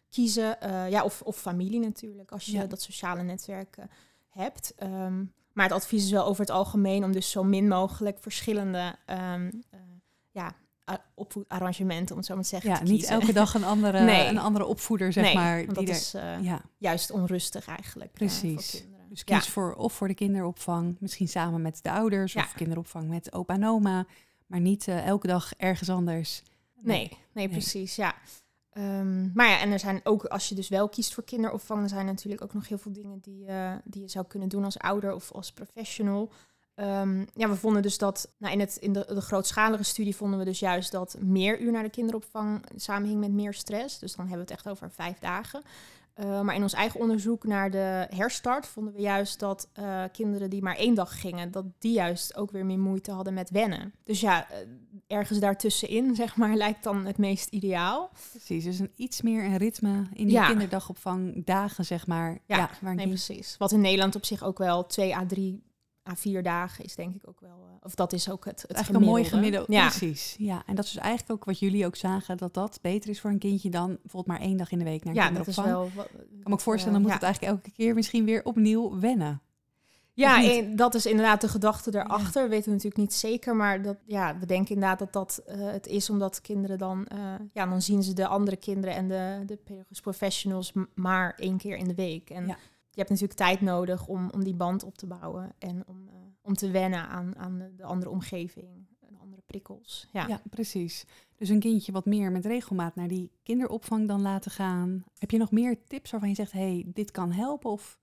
kiezen. 0.09 0.57
Ja, 0.89 1.03
of, 1.03 1.21
of 1.21 1.37
familie 1.37 1.79
natuurlijk, 1.79 2.31
als 2.31 2.45
je 2.45 2.51
Ja. 2.51 2.65
dat 2.65 2.81
sociale 2.81 3.21
netwerk 3.23 3.77
hebt. 4.29 4.73
Ehm, 4.77 5.23
maar 5.53 5.65
het 5.65 5.73
advies 5.73 6.03
is 6.03 6.11
wel 6.11 6.25
over 6.25 6.41
het 6.41 6.49
algemeen 6.51 7.03
om 7.03 7.11
dus 7.11 7.31
zo 7.31 7.43
min 7.43 7.67
mogelijk 7.67 8.17
verschillende 8.19 8.95
um, 9.33 9.63
ja, 10.31 10.55
opvoedarrangementen, 11.15 12.11
om 12.11 12.17
het 12.17 12.25
zo 12.25 12.33
maar 12.33 12.43
te 12.43 12.49
zeggen. 12.49 12.69
Ja, 12.69 12.77
te 12.77 12.83
niet 12.91 13.05
elke 13.05 13.33
dag 13.33 13.53
een 13.53 13.63
andere, 13.63 13.99
Nee. 14.05 14.27
een 14.27 14.37
andere 14.37 14.65
opvoeder, 14.65 15.13
zeg 15.13 15.23
Nee, 15.23 15.35
maar. 15.35 15.57
die 15.57 15.67
dat 15.73 15.83
er- 15.83 15.89
is 15.89 16.13
eh, 16.13 16.41
ja, 16.43 16.61
juist 16.77 17.11
onrustig 17.11 17.67
eigenlijk. 17.67 18.09
eh, 18.09 18.15
Precies. 18.15 18.83
Dus 19.13 19.21
Ja. 19.25 19.37
kies 19.39 19.49
voor 19.49 19.73
of 19.73 19.93
voor 19.93 20.07
de 20.07 20.13
kinderopvang, 20.13 20.95
misschien 20.99 21.27
samen 21.27 21.61
met 21.61 21.79
de 21.83 21.91
ouders, 21.91 22.33
Ja. 22.33 22.41
of 22.41 22.53
kinderopvang 22.53 23.09
met 23.09 23.33
opa 23.33 23.53
en 23.53 23.65
oma, 23.67 24.05
maar 24.47 24.59
niet 24.59 24.87
eh, 24.87 25.05
elke 25.07 25.27
dag 25.27 25.53
ergens 25.57 25.89
anders. 25.89 26.43
Nee, 26.81 26.97
nee, 26.97 27.17
Nee. 27.33 27.49
precies, 27.49 27.95
ja. 27.95 28.15
Ehm, 28.69 29.33
maar 29.33 29.47
ja, 29.49 29.59
en 29.59 29.71
er 29.71 29.79
zijn 29.79 29.99
ook, 30.03 30.25
als 30.25 30.49
je 30.49 30.55
dus 30.55 30.69
wel 30.69 30.89
kiest 30.89 31.13
voor 31.13 31.23
kinderopvang, 31.23 31.83
er 31.83 31.89
zijn 31.89 32.05
natuurlijk 32.05 32.41
ook 32.43 32.53
nog 32.53 32.67
heel 32.67 32.77
veel 32.77 32.91
dingen 32.93 33.19
die, 33.19 33.45
eh, 33.45 33.73
die 33.83 34.01
je 34.01 34.07
zou 34.09 34.25
kunnen 34.25 34.49
doen 34.49 34.63
als 34.63 34.77
ouder 34.79 35.13
of 35.13 35.31
als 35.31 35.51
professional. 35.51 36.31
Ehm, 36.75 37.19
ja, 37.33 37.49
we 37.49 37.55
vonden 37.55 37.81
dus 37.81 37.97
dat, 37.97 38.31
nou 38.37 38.53
in, 38.53 38.59
het, 38.59 38.75
in 38.75 38.93
de, 38.93 39.05
de 39.07 39.21
grootschalige 39.21 39.83
studie 39.83 40.15
vonden 40.15 40.39
we 40.39 40.45
dus 40.45 40.59
juist 40.59 40.91
dat 40.91 41.15
meer 41.19 41.59
uur 41.59 41.71
naar 41.71 41.83
de 41.83 41.89
kinderopvang 41.89 42.65
samenhing 42.75 43.19
met 43.19 43.31
meer 43.31 43.53
stress. 43.53 43.99
Dus 43.99 44.15
dan 44.15 44.27
hebben 44.27 44.45
we 44.45 44.51
het 44.53 44.61
echt 44.65 44.69
over 44.75 44.91
vijf 44.91 45.19
dagen. 45.19 45.61
Uh, 46.19 46.41
maar 46.41 46.55
in 46.55 46.61
ons 46.61 46.73
eigen 46.73 46.99
onderzoek 46.99 47.43
naar 47.43 47.71
de 47.71 48.07
herstart 48.09 48.67
vonden 48.67 48.93
we 48.93 49.01
juist 49.01 49.39
dat 49.39 49.69
uh, 49.79 50.03
kinderen 50.11 50.49
die 50.49 50.61
maar 50.61 50.75
één 50.75 50.93
dag 50.95 51.19
gingen, 51.21 51.51
dat 51.51 51.65
die 51.79 51.93
juist 51.93 52.35
ook 52.35 52.51
weer 52.51 52.65
meer 52.65 52.79
moeite 52.79 53.11
hadden 53.11 53.33
met 53.33 53.49
wennen. 53.49 53.93
Dus 54.03 54.19
ja, 54.21 54.47
uh, 54.51 54.57
ergens 55.17 55.39
daartussenin, 55.39 56.15
zeg 56.23 56.35
maar, 56.35 56.55
lijkt 56.55 56.83
dan 56.83 57.05
het 57.05 57.17
meest 57.17 57.47
ideaal. 57.49 58.09
Precies, 58.31 58.63
dus 58.63 58.79
een 58.79 58.91
iets 58.95 59.21
meer 59.21 59.43
een 59.43 59.57
ritme 59.57 59.95
in 60.13 60.25
die 60.25 60.31
Ja. 60.31 60.47
kinderdagopvang 60.47 61.45
dagen, 61.45 61.85
zeg 61.85 62.07
maar. 62.07 62.39
Ja, 62.45 62.69
Nee, 62.81 63.07
precies. 63.07 63.55
Wat 63.57 63.71
in 63.71 63.81
Nederland 63.81 64.15
op 64.15 64.25
zich 64.25 64.43
ook 64.43 64.57
wel 64.57 64.85
2 64.85 65.15
à 65.15 65.25
3 65.25 65.63
à 66.09 66.15
4 66.15 66.43
dagen 66.43 66.83
is, 66.85 66.95
denk 66.95 67.15
ik 67.15 67.21
ook 67.27 67.39
wel. 67.39 67.49
eh, 67.69 67.75
Of 67.81 67.95
dat 67.95 68.13
is 68.13 68.29
ook 68.29 68.45
het, 68.45 68.61
het 68.61 68.71
eigenlijk 68.71 69.05
een 69.05 69.11
mooi 69.11 69.23
gemiddelde. 69.23 69.73
Ja, 69.73 69.87
Precies. 69.87 70.35
Ja, 70.37 70.63
en 70.65 70.75
dat 70.75 70.85
is 70.85 70.91
dus 70.91 71.01
eigenlijk 71.01 71.31
ook 71.31 71.45
wat 71.45 71.59
jullie 71.59 71.85
ook 71.85 71.95
zagen, 71.95 72.37
dat 72.37 72.53
dat 72.53 72.79
beter 72.81 73.09
is 73.09 73.21
voor 73.21 73.29
een 73.31 73.39
kindje 73.39 73.69
dan 73.69 73.87
bijvoorbeeld 73.87 74.27
maar 74.37 74.47
één 74.47 74.57
dag 74.57 74.71
in 74.71 74.77
de 74.79 74.83
week 74.83 75.03
naar 75.03 75.15
een 75.15 75.21
ja 75.21 75.29
dat 75.31 75.47
is 75.47 75.55
kinderopvang. 75.55 75.93
wel. 75.95 76.03
wat- 76.03 76.21
Ik 76.21 76.29
kan 76.29 76.39
me 76.43 76.51
ook 76.53 76.61
voorstellen, 76.61 76.93
dan 76.93 77.01
moet 77.01 77.11
eh, 77.11 77.17
het 77.17 77.25
eigenlijk 77.25 77.53
elke 77.55 77.71
keer 77.71 77.93
misschien 77.93 78.25
weer 78.25 78.43
opnieuw 78.45 78.99
wennen. 78.99 79.41
Ja, 80.15 80.43
en 80.43 80.75
dat 80.75 80.95
is 80.95 81.05
inderdaad 81.05 81.41
de 81.41 81.47
gedachte 81.47 81.95
erachter. 81.95 82.49
Weten 82.49 82.65
we 82.65 82.71
natuurlijk 82.71 82.97
niet 82.97 83.13
zeker, 83.13 83.55
maar 83.55 83.81
dat, 83.81 83.97
ja, 84.05 84.37
we 84.39 84.45
denken 84.45 84.73
inderdaad 84.73 84.99
dat 84.99 85.13
dat 85.13 85.41
eh, 85.45 85.55
het 85.71 85.87
is 85.87 86.09
omdat 86.09 86.41
kinderen 86.41 86.77
dan, 86.77 87.05
eh, 87.07 87.17
ja, 87.53 87.65
dan 87.65 87.81
zien 87.81 88.03
ze 88.03 88.13
de 88.13 88.27
andere 88.27 88.55
kinderen 88.57 88.95
en 88.95 89.07
de, 89.07 89.43
de 89.45 89.55
pedagogisch 89.57 89.99
professionals 90.01 90.73
maar 90.95 91.33
één 91.37 91.57
keer 91.57 91.77
in 91.77 91.87
de 91.87 91.95
week. 91.95 92.29
En 92.29 92.47
Ja. 92.47 92.57
Je 92.93 92.99
hebt 92.99 93.09
natuurlijk 93.09 93.39
tijd 93.39 93.61
nodig 93.61 94.07
om, 94.07 94.29
om 94.29 94.43
die 94.43 94.53
band 94.53 94.83
op 94.83 94.97
te 94.97 95.07
bouwen 95.07 95.53
en 95.59 95.83
om, 95.87 96.07
eh, 96.07 96.13
om 96.41 96.53
te 96.53 96.71
wennen 96.71 97.07
aan, 97.07 97.37
aan 97.37 97.57
de, 97.57 97.75
de 97.75 97.83
andere 97.83 98.11
omgeving 98.11 98.87
en 98.99 99.17
andere 99.19 99.41
prikkels. 99.45 100.07
Ja. 100.11 100.27
Ja. 100.27 100.41
precies. 100.49 101.05
Dus 101.35 101.49
een 101.49 101.59
kindje 101.59 101.91
wat 101.91 102.05
meer 102.05 102.31
met 102.31 102.45
regelmaat 102.45 102.95
naar 102.95 103.07
die 103.07 103.31
kinderopvang 103.43 104.07
dan 104.07 104.21
laten 104.21 104.51
gaan. 104.51 105.03
Heb 105.17 105.31
je 105.31 105.37
nog 105.37 105.51
meer 105.51 105.77
tips 105.87 106.11
waarvan 106.11 106.29
je 106.29 106.35
zegt, 106.35 106.51
hey, 106.51 106.83
dit 106.93 107.11
kan 107.11 107.31
helpen? 107.31 107.69
Of 107.69 108.01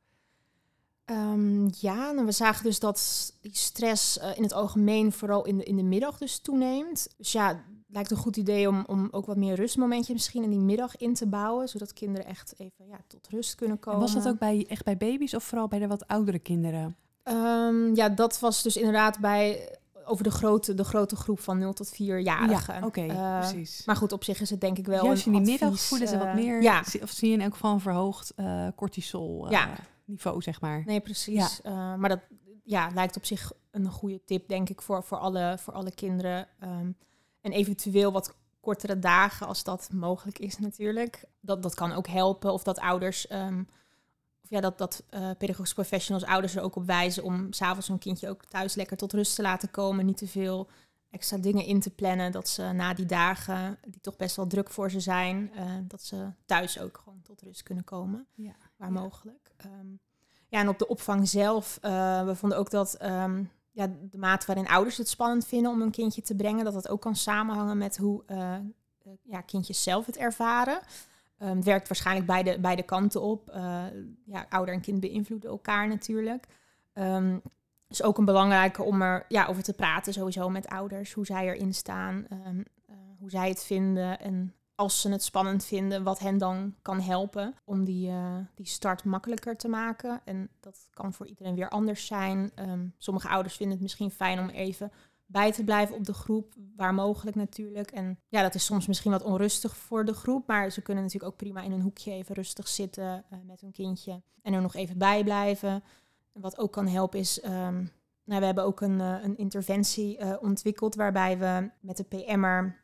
Ehm, 1.10 1.68
ja, 1.72 2.10
nou, 2.10 2.26
we 2.26 2.32
zagen 2.32 2.64
dus 2.64 2.78
dat 2.78 3.32
die 3.40 3.56
stress 3.56 4.18
eh, 4.18 4.36
in 4.36 4.42
het 4.42 4.52
algemeen 4.52 5.12
vooral 5.12 5.44
in 5.44 5.58
de, 5.58 5.64
in 5.64 5.76
de 5.76 5.82
middag 5.82 6.18
dus 6.18 6.38
toeneemt. 6.38 7.08
Dus 7.16 7.32
ja, 7.32 7.64
lijkt 7.92 8.10
een 8.10 8.16
goed 8.16 8.36
idee 8.36 8.68
om, 8.68 8.84
om 8.86 9.08
ook 9.10 9.26
wat 9.26 9.36
meer 9.36 9.54
rustmomentje 9.54 10.12
misschien 10.12 10.42
in 10.42 10.50
die 10.50 10.58
middag 10.58 10.96
in 10.96 11.14
te 11.14 11.26
bouwen, 11.26 11.68
zodat 11.68 11.92
kinderen 11.92 12.26
echt 12.26 12.54
even 12.58 12.86
ja, 12.86 13.00
tot 13.06 13.28
rust 13.28 13.54
kunnen 13.54 13.76
en 13.76 13.82
komen. 13.82 14.00
was 14.00 14.14
dat 14.14 14.28
ook 14.28 14.38
bij, 14.38 14.66
echt 14.68 14.84
bij 14.84 14.96
baby's 14.96 15.34
of 15.34 15.44
vooral 15.44 15.68
bij 15.68 15.78
de 15.78 15.86
wat 15.86 16.06
oudere 16.06 16.38
kinderen? 16.38 16.96
Ehm, 17.22 17.94
ja, 17.94 18.08
dat 18.08 18.40
was 18.40 18.62
dus 18.62 18.76
inderdaad 18.76 19.18
bij 19.18 19.74
over 20.04 20.24
de 20.24 20.30
grote, 20.30 20.74
de 20.74 20.84
grote 20.84 21.16
groep 21.16 21.40
van 21.40 21.58
0 21.58 21.72
tot 21.72 21.88
4-jarigen. 21.94 22.74
Ja, 22.74 22.86
oké, 22.86 23.00
Eh, 23.00 23.38
precies. 23.38 23.84
Maar 23.84 23.96
goed, 23.96 24.12
op 24.12 24.24
zich 24.24 24.40
is 24.40 24.50
het 24.50 24.60
denk 24.60 24.78
ik 24.78 24.86
wel 24.86 25.04
Juist 25.04 25.26
in 25.26 25.32
die 25.32 25.40
middag 25.40 25.80
voelen 25.80 26.08
ze 26.08 26.18
wat 26.18 26.26
eh, 26.26 26.34
meer, 26.34 26.62
Ja, 26.62 26.82
of 27.02 27.10
zie 27.10 27.28
je 27.28 27.34
in 27.34 27.40
elk 27.40 27.52
geval 27.52 27.72
een 27.72 27.80
verhoogd 27.80 28.32
eh, 28.36 28.66
cortisol 28.76 29.50
Ja. 29.50 29.68
niveau, 30.04 30.42
zeg 30.42 30.60
maar. 30.60 30.82
Nee, 30.86 31.00
precies. 31.00 31.60
Maar 31.62 32.08
dat 32.08 32.20
ja, 32.64 32.90
lijkt 32.94 33.16
op 33.16 33.24
zich 33.24 33.52
een 33.70 33.90
goede 33.90 34.24
tip, 34.24 34.48
denk 34.48 34.68
ik, 34.68 34.82
voor, 34.82 35.02
voor, 35.02 35.18
alle, 35.18 35.56
voor 35.58 35.72
alle 35.72 35.94
kinderen. 35.94 36.48
Ehm, 36.60 36.90
en 37.40 37.52
eventueel 37.52 38.12
wat 38.12 38.34
kortere 38.60 38.98
dagen, 38.98 39.46
als 39.46 39.64
dat 39.64 39.88
mogelijk 39.92 40.38
is 40.38 40.58
natuurlijk. 40.58 41.24
Dat, 41.40 41.62
dat 41.62 41.74
kan 41.74 41.92
ook 41.92 42.06
helpen. 42.08 42.52
Of 42.52 42.62
dat 42.62 42.78
ouders, 42.78 43.26
ehm, 43.26 43.60
of 44.42 44.50
ja, 44.50 44.60
dat, 44.60 44.78
dat 44.78 45.02
eh 45.08 45.30
pedagogisch 45.38 45.72
professionals 45.74 46.24
ouders 46.24 46.56
er 46.56 46.62
ook 46.62 46.76
op 46.76 46.86
wijzen 46.86 47.22
om 47.22 47.52
s'avonds 47.52 47.88
een 47.88 47.98
kindje 47.98 48.28
ook 48.28 48.44
thuis 48.44 48.74
lekker 48.74 48.96
tot 48.96 49.12
rust 49.12 49.34
te 49.34 49.42
laten 49.42 49.70
komen. 49.70 50.06
Niet 50.06 50.16
te 50.16 50.26
veel 50.28 50.68
extra 51.10 51.36
dingen 51.38 51.64
in 51.64 51.80
te 51.80 51.90
plannen. 51.90 52.32
Dat 52.32 52.48
ze 52.48 52.62
na 52.62 52.94
die 52.94 53.06
dagen, 53.06 53.78
die 53.86 54.00
toch 54.00 54.16
best 54.16 54.36
wel 54.36 54.46
druk 54.46 54.70
voor 54.70 54.90
ze 54.90 55.00
zijn, 55.00 55.50
eh, 55.54 55.64
dat 55.82 56.02
ze 56.02 56.32
thuis 56.46 56.78
ook 56.78 57.00
gewoon 57.04 57.22
tot 57.22 57.42
rust 57.42 57.62
kunnen 57.62 57.84
komen 57.84 58.26
Ja. 58.34 58.54
waar 58.76 58.92
Ja. 58.92 59.00
mogelijk. 59.00 59.52
Ehm, 59.56 59.86
ja, 60.48 60.60
en 60.60 60.68
op 60.68 60.78
de 60.78 60.88
opvang 60.88 61.28
zelf, 61.28 61.78
eh, 61.80 62.24
we 62.24 62.34
vonden 62.34 62.58
ook 62.58 62.70
dat 62.70 62.94
ehm, 62.94 63.44
ja, 63.70 63.86
de 64.10 64.18
mate 64.18 64.46
waarin 64.46 64.68
ouders 64.68 64.96
het 64.96 65.08
spannend 65.08 65.46
vinden 65.46 65.70
om 65.70 65.82
een 65.82 65.90
kindje 65.90 66.22
te 66.22 66.36
brengen, 66.36 66.64
dat 66.64 66.74
dat 66.74 66.88
ook 66.88 67.00
kan 67.00 67.16
samenhangen 67.16 67.78
met 67.78 67.96
hoe 67.96 68.22
eh, 68.26 68.54
eh, 68.54 68.60
ja, 69.22 69.40
kindjes 69.40 69.82
zelf 69.82 70.06
het 70.06 70.16
ervaren. 70.16 70.80
Ehm, 71.38 71.56
het 71.56 71.64
werkt 71.64 71.88
waarschijnlijk 71.88 72.26
beide, 72.26 72.60
beide 72.60 72.82
kanten 72.82 73.22
op. 73.22 73.48
Eh, 73.48 73.84
ja, 74.24 74.46
ouder 74.48 74.74
en 74.74 74.80
kind 74.80 75.00
beïnvloeden 75.00 75.50
elkaar 75.50 75.88
natuurlijk. 75.88 76.46
Ehm 76.92 77.36
is 77.90 78.02
ook 78.02 78.18
een 78.18 78.24
belangrijke 78.24 78.82
om 78.82 79.02
er 79.02 79.24
ja, 79.28 79.46
over 79.46 79.62
te 79.62 79.72
praten, 79.72 80.12
sowieso 80.12 80.48
met 80.48 80.68
ouders, 80.68 81.12
hoe 81.12 81.26
zij 81.26 81.46
erin 81.46 81.74
staan, 81.74 82.26
ehm, 82.28 82.60
eh, 82.86 82.94
hoe 83.18 83.30
zij 83.30 83.48
het 83.48 83.64
vinden 83.64 84.20
en 84.20 84.54
als 84.80 85.00
ze 85.00 85.10
het 85.10 85.22
spannend 85.22 85.64
vinden, 85.64 86.02
wat 86.02 86.18
hen 86.18 86.38
dan 86.38 86.74
kan 86.82 87.00
helpen 87.00 87.54
om 87.64 87.84
die, 87.84 88.08
eh, 88.08 88.36
die 88.54 88.66
start 88.66 89.04
makkelijker 89.04 89.56
te 89.56 89.68
maken. 89.68 90.20
En 90.24 90.48
dat 90.60 90.88
kan 90.92 91.12
voor 91.12 91.26
iedereen 91.26 91.54
weer 91.54 91.68
anders 91.68 92.06
zijn. 92.06 92.50
Ehm, 92.54 92.86
sommige 92.98 93.28
ouders 93.28 93.54
vinden 93.54 93.74
het 93.74 93.82
misschien 93.82 94.10
fijn 94.10 94.38
om 94.38 94.48
even 94.48 94.92
bij 95.26 95.52
te 95.52 95.64
blijven 95.64 95.94
op 95.96 96.04
de 96.04 96.12
groep, 96.12 96.54
waar 96.76 96.94
mogelijk 96.94 97.36
natuurlijk. 97.36 97.90
En 97.90 98.18
ja, 98.28 98.42
dat 98.42 98.54
is 98.54 98.64
soms 98.64 98.86
misschien 98.86 99.10
wat 99.10 99.22
onrustig 99.22 99.76
voor 99.76 100.04
de 100.04 100.14
groep, 100.14 100.46
maar 100.46 100.70
ze 100.70 100.82
kunnen 100.82 101.02
natuurlijk 101.02 101.32
ook 101.32 101.38
prima 101.38 101.62
in 101.62 101.72
een 101.72 101.82
hoekje 101.82 102.12
even 102.12 102.34
rustig 102.34 102.68
zitten 102.68 103.24
eh, 103.30 103.38
met 103.46 103.60
hun 103.60 103.72
kindje 103.72 104.22
en 104.42 104.52
er 104.52 104.62
nog 104.62 104.74
even 104.74 104.98
bij 104.98 105.24
blijven. 105.24 105.82
En 106.32 106.40
wat 106.40 106.58
ook 106.58 106.72
kan 106.72 106.86
helpen 106.86 107.18
is, 107.18 107.40
ehm, 107.40 107.84
nou, 108.24 108.40
we 108.40 108.46
hebben 108.46 108.64
ook 108.64 108.80
een, 108.80 109.00
eh, 109.00 109.16
een 109.22 109.36
interventie 109.36 110.40
ontwikkeld 110.40 110.94
waarbij 110.94 111.38
we 111.38 111.70
met 111.80 111.96
de 111.96 112.04
PM'er 112.04 112.79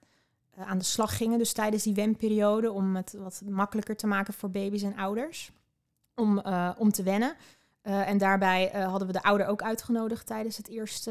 aan 0.56 0.78
de 0.78 0.84
slag 0.84 1.16
gingen. 1.16 1.38
Dus 1.38 1.52
tijdens 1.52 1.82
die 1.82 1.94
wenperiode 1.94 2.72
om 2.72 2.96
het 2.96 3.14
wat 3.18 3.42
makkelijker 3.48 3.96
te 3.96 4.06
maken 4.06 4.34
voor 4.34 4.50
baby's 4.50 4.82
en 4.82 4.96
ouders. 4.96 5.50
Om, 6.14 6.38
eh, 6.38 6.70
om 6.78 6.92
te 6.92 7.02
wennen. 7.02 7.36
Eh, 7.82 8.08
en 8.08 8.18
daarbij 8.18 8.70
eh, 8.70 8.88
hadden 8.88 9.06
we 9.06 9.12
de 9.12 9.22
ouder 9.22 9.46
ook 9.46 9.62
uitgenodigd 9.62 10.26
tijdens 10.26 10.56
het 10.56 10.68
eerste, 10.68 11.10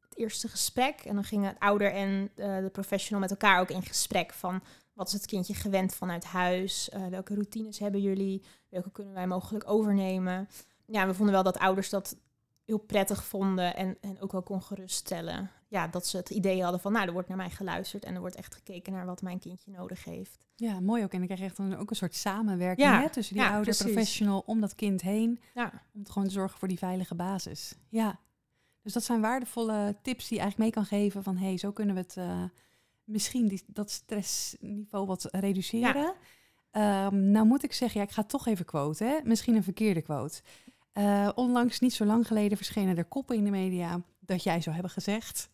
het 0.00 0.16
eerste 0.16 0.48
gesprek. 0.48 1.00
En 1.00 1.14
dan 1.14 1.24
gingen 1.24 1.48
het 1.48 1.58
ouder 1.58 1.92
en 1.92 2.30
eh, 2.34 2.58
de 2.58 2.70
professional 2.72 3.20
met 3.20 3.30
elkaar 3.30 3.60
ook 3.60 3.70
in 3.70 3.82
gesprek 3.82 4.32
van 4.32 4.62
wat 4.94 5.06
is 5.06 5.12
het 5.12 5.26
kindje 5.26 5.54
gewend 5.54 5.94
vanuit 5.94 6.24
huis? 6.24 6.88
Eh, 6.88 7.06
welke 7.06 7.34
routines 7.34 7.78
hebben 7.78 8.00
jullie? 8.00 8.42
Welke 8.68 8.90
kunnen 8.90 9.14
wij 9.14 9.26
mogelijk 9.26 9.70
overnemen? 9.70 10.48
Ja, 10.86 11.06
we 11.06 11.14
vonden 11.14 11.34
wel 11.34 11.42
dat 11.42 11.58
ouders 11.58 11.90
dat 11.90 12.16
heel 12.64 12.78
prettig 12.78 13.24
vonden 13.24 13.76
en, 13.76 13.96
en 14.00 14.20
ook 14.20 14.32
wel 14.32 14.42
kon 14.42 14.62
geruststellen. 14.62 15.50
Ja, 15.68 15.88
dat 15.88 16.06
ze 16.06 16.16
het 16.16 16.30
idee 16.30 16.62
hadden 16.62 16.80
van, 16.80 16.92
nou, 16.92 17.06
er 17.06 17.12
wordt 17.12 17.28
naar 17.28 17.36
mij 17.36 17.50
geluisterd 17.50 18.04
en 18.04 18.14
er 18.14 18.20
wordt 18.20 18.36
echt 18.36 18.54
gekeken 18.54 18.92
naar 18.92 19.06
wat 19.06 19.22
mijn 19.22 19.38
kindje 19.38 19.70
nodig 19.70 20.04
heeft. 20.04 20.46
Ja, 20.54 20.80
mooi 20.80 21.04
ook. 21.04 21.12
En 21.12 21.18
dan 21.18 21.26
krijg 21.26 21.40
je 21.40 21.46
echt 21.46 21.56
dan 21.56 21.76
ook 21.76 21.90
een 21.90 21.96
soort 21.96 22.14
samenwerking 22.14 22.88
Ja, 22.88 23.00
hè, 23.00 23.10
tussen 23.10 23.34
die 23.34 23.42
ja, 23.42 23.48
ouder 23.48 23.74
precies. 23.74 23.92
professional 23.92 24.42
om 24.46 24.60
dat 24.60 24.74
kind 24.74 25.02
heen. 25.02 25.40
Ja, 25.54 25.72
Om 25.94 26.02
te 26.04 26.12
gewoon 26.12 26.28
te 26.28 26.34
zorgen 26.34 26.58
voor 26.58 26.68
die 26.68 26.78
veilige 26.78 27.14
basis. 27.14 27.74
Ja. 27.88 28.18
Dus 28.82 28.92
dat 28.92 29.04
zijn 29.04 29.20
waardevolle 29.20 29.96
tips 30.02 30.28
die 30.28 30.36
je 30.36 30.42
eigenlijk 30.42 30.58
mee 30.58 30.84
kan 30.84 30.98
geven 30.98 31.22
van 31.22 31.36
hey, 31.36 31.58
zo 31.58 31.72
kunnen 31.72 31.94
we 31.94 32.00
het 32.00 32.16
eh, 32.16 32.42
misschien 33.04 33.48
die, 33.48 33.62
dat 33.66 33.90
stressniveau 33.90 35.06
wat 35.06 35.28
reduceren. 35.30 36.14
Ehm, 36.70 37.30
nou 37.30 37.46
moet 37.46 37.62
ik 37.64 37.72
zeggen, 37.72 38.00
ja, 38.00 38.06
ik 38.06 38.12
ga 38.12 38.22
toch 38.22 38.46
even 38.46 38.64
quoten. 38.64 39.08
Hè? 39.08 39.18
Misschien 39.24 39.54
een 39.54 39.62
verkeerde 39.62 40.02
quote. 40.02 40.42
Eh, 40.94 41.28
onlangs, 41.34 41.80
niet 41.80 41.94
zo 41.94 42.04
lang 42.04 42.26
geleden, 42.26 42.56
verschenen 42.56 42.96
er 42.96 43.04
koppen 43.04 43.36
in 43.36 43.44
de 43.44 43.50
media 43.50 44.00
dat 44.20 44.42
jij 44.42 44.60
zou 44.60 44.74
hebben 44.74 44.92
gezegd. 44.92 45.50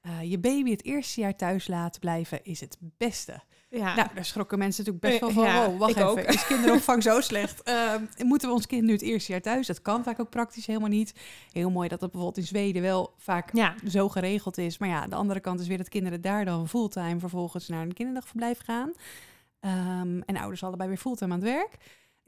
eh, 0.00 0.30
je 0.30 0.38
baby 0.38 0.70
het 0.70 0.84
eerste 0.84 1.20
jaar 1.20 1.36
thuis 1.36 1.66
laten 1.66 2.00
blijven 2.00 2.44
is 2.44 2.60
het 2.60 2.76
beste. 2.98 3.40
ja. 3.68 3.94
Nou, 3.94 4.08
daar 4.14 4.24
schrokken 4.24 4.58
mensen 4.58 4.84
natuurlijk 4.84 5.20
best 5.20 5.20
wel 5.20 5.44
van. 5.44 5.54
Ja, 5.54 5.66
wow, 5.66 5.78
wacht 5.78 5.90
even, 5.96 6.08
ook. 6.08 6.18
is 6.18 6.46
kinderopvang 6.46 7.02
zo 7.02 7.20
slecht? 7.30 7.62
Ehm, 7.62 8.02
moeten 8.18 8.48
we 8.48 8.54
ons 8.54 8.66
kind 8.66 8.82
nu 8.82 8.92
het 8.92 9.02
eerste 9.02 9.32
jaar 9.32 9.40
thuis? 9.40 9.66
Dat 9.66 9.82
kan 9.82 10.04
vaak 10.04 10.20
ook 10.20 10.30
praktisch 10.30 10.66
helemaal 10.66 10.88
niet. 10.88 11.14
Heel 11.52 11.70
mooi 11.70 11.88
dat 11.88 12.00
dat 12.00 12.10
bijvoorbeeld 12.10 12.44
in 12.44 12.50
Zweden 12.50 12.82
wel 12.82 13.14
vaak 13.18 13.54
ja. 13.54 13.74
zo 13.88 14.08
geregeld 14.08 14.58
is. 14.58 14.78
Maar 14.78 14.88
ja, 14.88 15.06
de 15.06 15.14
andere 15.16 15.40
kant 15.40 15.60
is 15.60 15.66
weer 15.68 15.78
dat 15.78 15.88
kinderen 15.88 16.20
daar 16.20 16.44
dan 16.44 16.68
fulltime 16.68 17.18
vervolgens 17.18 17.68
naar 17.68 17.82
een 17.82 17.94
kinderdagverblijf 17.94 18.58
gaan. 18.64 18.92
Ehm, 19.60 20.20
en 20.20 20.36
ouders 20.36 20.64
allebei 20.64 20.88
weer 20.88 20.98
fulltime 20.98 21.32
aan 21.32 21.40
het 21.40 21.48
werk. 21.48 21.76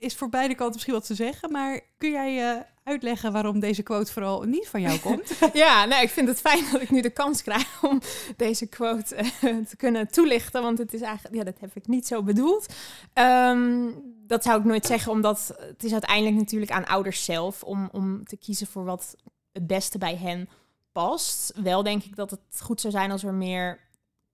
Is 0.04 0.14
voor 0.14 0.28
beide 0.28 0.54
kanten 0.54 0.72
misschien 0.72 0.94
wat 0.94 1.06
te 1.06 1.14
zeggen, 1.14 1.50
maar 1.50 1.80
kun 1.98 2.10
jij 2.10 2.54
uh, 2.54 2.60
uitleggen 2.84 3.32
waarom 3.32 3.60
deze 3.60 3.82
quote 3.82 4.12
vooral 4.12 4.42
niet 4.42 4.68
van 4.68 4.80
jou 4.80 4.98
komt? 4.98 5.38
ja, 5.52 5.84
nou, 5.84 6.02
ik 6.02 6.10
vind 6.10 6.28
het 6.28 6.40
fijn 6.40 6.64
dat 6.72 6.80
ik 6.80 6.90
nu 6.90 7.00
de 7.00 7.10
kans 7.10 7.42
krijg 7.42 7.82
om 7.82 8.00
deze 8.36 8.66
quote 8.66 9.16
uh, 9.16 9.64
te 9.64 9.76
kunnen 9.76 10.08
toelichten, 10.08 10.62
want 10.62 10.78
het 10.78 10.94
is 10.94 11.00
eigenlijk, 11.00 11.34
ja, 11.34 11.44
dat 11.44 11.60
heb 11.60 11.70
ik 11.74 11.86
niet 11.86 12.06
zo 12.06 12.22
bedoeld. 12.22 12.74
Um, 13.14 13.94
dat 14.26 14.42
zou 14.42 14.58
ik 14.58 14.64
nooit 14.64 14.86
zeggen, 14.86 15.12
omdat 15.12 15.54
het 15.58 15.84
is 15.84 15.92
uiteindelijk 15.92 16.36
natuurlijk 16.36 16.72
aan 16.72 16.86
ouders 16.86 17.24
zelf 17.24 17.62
om, 17.62 17.88
om 17.92 18.24
te 18.24 18.36
kiezen 18.36 18.66
voor 18.66 18.84
wat 18.84 19.16
het 19.52 19.66
beste 19.66 19.98
bij 19.98 20.16
hen 20.16 20.48
past. 20.92 21.52
Wel 21.62 21.82
denk 21.82 22.04
ik 22.04 22.16
dat 22.16 22.30
het 22.30 22.60
goed 22.60 22.80
zou 22.80 22.92
zijn 22.92 23.10
als 23.10 23.24
er 23.24 23.34
meer 23.34 23.80